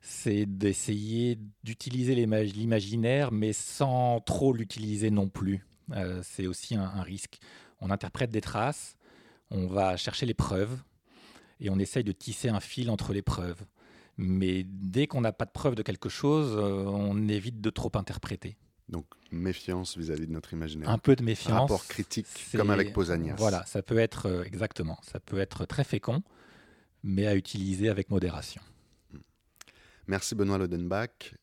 c'est 0.00 0.44
d'essayer 0.46 1.38
d'utiliser 1.62 2.14
l'imaginaire, 2.14 3.32
mais 3.32 3.52
sans 3.52 4.20
trop 4.20 4.52
l'utiliser 4.52 5.10
non 5.10 5.28
plus. 5.28 5.64
Euh, 5.92 6.20
c'est 6.22 6.46
aussi 6.46 6.74
un, 6.74 7.02
risque. 7.02 7.38
On 7.80 7.90
interprète 7.90 8.30
des 8.30 8.40
traces, 8.40 8.96
on 9.50 9.66
va 9.66 9.96
chercher 9.96 10.26
les 10.26 10.34
preuves 10.34 10.82
et 11.60 11.70
on 11.70 11.78
essaye 11.78 12.04
de 12.04 12.12
tisser 12.12 12.48
un 12.48 12.60
fil 12.60 12.90
entre 12.90 13.12
les 13.12 13.22
preuves. 13.22 13.62
Mais 14.16 14.64
dès 14.64 15.06
qu'on 15.06 15.20
n'a 15.20 15.32
pas 15.32 15.46
de 15.46 15.50
preuve 15.50 15.74
de 15.74 15.82
quelque 15.82 16.08
chose, 16.08 16.54
euh, 16.56 16.84
on 16.86 17.28
évite 17.28 17.60
de 17.60 17.70
trop 17.70 17.90
interpréter. 17.94 18.56
Donc 18.88 19.06
méfiance 19.30 19.96
vis-à-vis 19.96 20.26
de 20.26 20.32
notre 20.32 20.52
imaginaire. 20.52 20.90
Un 20.90 20.98
peu 20.98 21.16
de 21.16 21.22
méfiance. 21.22 21.60
Rapport 21.60 21.86
critique, 21.86 22.26
comme 22.54 22.70
avec 22.70 22.92
Pausanias. 22.92 23.36
Voilà, 23.36 23.64
ça 23.66 23.82
peut 23.82 23.98
être 23.98 24.26
euh, 24.26 24.44
exactement, 24.44 24.98
ça 25.02 25.20
peut 25.20 25.38
être 25.38 25.64
très 25.64 25.84
fécond, 25.84 26.22
mais 27.02 27.26
à 27.26 27.34
utiliser 27.34 27.88
avec 27.88 28.10
modération. 28.10 28.60
Merci 30.08 30.34
Benoît 30.34 30.58
Lodenbach. 30.58 31.34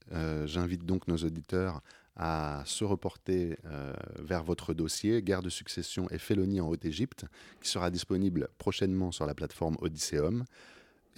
J'invite 0.45 0.86
donc 0.86 1.08
nos 1.08 1.17
auditeurs 1.17 1.82
à 2.19 2.63
se 2.65 2.84
reporter 2.84 3.58
euh, 3.65 3.93
vers 4.19 4.43
votre 4.43 4.73
dossier 4.73 5.21
Guerre 5.21 5.41
de 5.41 5.49
succession 5.49 6.10
et 6.12 6.17
félonie 6.17 6.60
en 6.60 6.67
Haute-Égypte, 6.67 7.25
qui 7.62 7.69
sera 7.69 7.89
disponible 7.89 8.49
prochainement 8.58 9.13
sur 9.13 9.25
la 9.25 9.34
plateforme 9.34 9.78
Odysseum. 9.80 10.43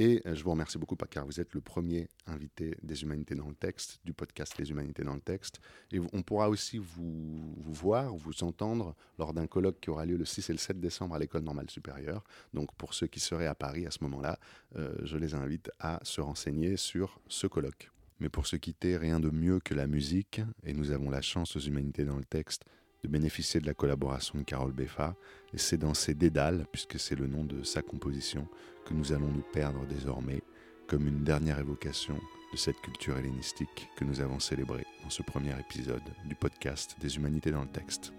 Et 0.02 0.20
euh, 0.26 0.34
je 0.34 0.44
vous 0.44 0.50
remercie 0.50 0.80
beaucoup 0.80 0.96
car 0.96 1.28
vous 1.28 1.40
êtes 1.40 1.54
le 1.54 1.62
premier 1.62 2.10
invité 2.26 2.76
des 2.82 3.04
Humanités 3.04 3.36
dans 3.36 3.48
le 3.48 3.54
texte, 3.54 4.00
du 4.04 4.14
podcast 4.14 4.58
Les 4.58 4.72
Humanités 4.72 5.04
dans 5.04 5.14
le 5.14 5.22
texte. 5.22 5.62
Et 5.92 6.00
on 6.00 6.24
pourra 6.24 6.50
aussi 6.50 6.80
vous, 6.80 7.54
voir, 7.60 8.16
vous 8.16 8.44
entendre 8.44 8.96
lors 9.20 9.32
d'un 9.32 9.46
colloque 9.46 9.80
qui 9.80 9.92
aura 9.92 10.08
lieu 10.08 10.18
le 10.18 10.26
6 10.26 10.50
et 10.50 10.54
le 10.54 10.58
7 10.58 10.80
décembre 10.80 11.14
à 11.14 11.20
l'École 11.20 11.44
normale 11.44 11.70
supérieure. 11.70 12.24
Donc 12.52 12.74
pour 12.78 12.96
ceux 12.96 13.06
qui 13.06 13.20
seraient 13.20 13.46
à 13.46 13.54
Paris 13.54 13.86
à 13.86 13.92
ce 13.92 14.00
moment-là, 14.02 14.40
euh, 14.76 14.96
je 15.04 15.18
les 15.18 15.36
invite 15.36 15.70
à 15.80 16.00
se 16.02 16.20
renseigner 16.20 16.78
sur 16.78 17.22
ce 17.28 17.46
colloque. 17.46 17.92
Mais 18.20 18.30
pour 18.30 18.48
se 18.48 18.56
quitter, 18.56 18.98
rien 18.98 19.20
de 19.20 19.30
mieux 19.30 19.60
que 19.60 19.76
la 19.76 19.86
musique, 19.86 20.42
et 20.64 20.74
nous 20.74 20.90
avons 20.90 21.12
la 21.12 21.22
chance 21.22 21.56
aux 21.56 21.60
humanités 21.60 22.06
dans 22.06 22.18
le 22.18 22.26
texte 22.26 22.66
de 23.04 23.08
bénéficier 23.08 23.60
de 23.60 23.66
la 23.66 23.74
collaboration 23.74 24.40
de 24.40 24.44
Carole 24.44 24.74
Beffa, 24.74 25.16
et 25.54 25.58
c'est 25.58 25.78
dans 25.78 25.94
ces 25.94 26.14
dédales, 26.14 26.66
puisque 26.72 27.00
c'est 27.00 27.16
le 27.16 27.28
nom 27.28 27.44
de 27.44 27.64
sa 27.64 27.82
composition, 27.82 28.48
que 28.86 28.94
nous 28.94 29.12
allons 29.12 29.28
nous 29.28 29.44
perdre 29.54 29.86
désormais, 29.88 30.42
comme 30.88 31.08
une 31.08 31.24
dernière 31.24 31.60
évocation 31.60 32.20
de 32.52 32.58
cette 32.58 32.82
culture 32.82 33.18
hellénistique 33.18 33.90
que 33.96 34.04
nous 34.04 34.20
avons 34.20 34.40
célébrée 34.40 34.86
dans 35.04 35.10
ce 35.10 35.24
premier 35.24 35.58
épisode 35.60 36.02
du 36.26 36.36
podcast 36.36 36.96
des 37.00 37.16
humanités 37.16 37.52
dans 37.52 37.62
le 37.62 37.70
texte. 37.70 38.12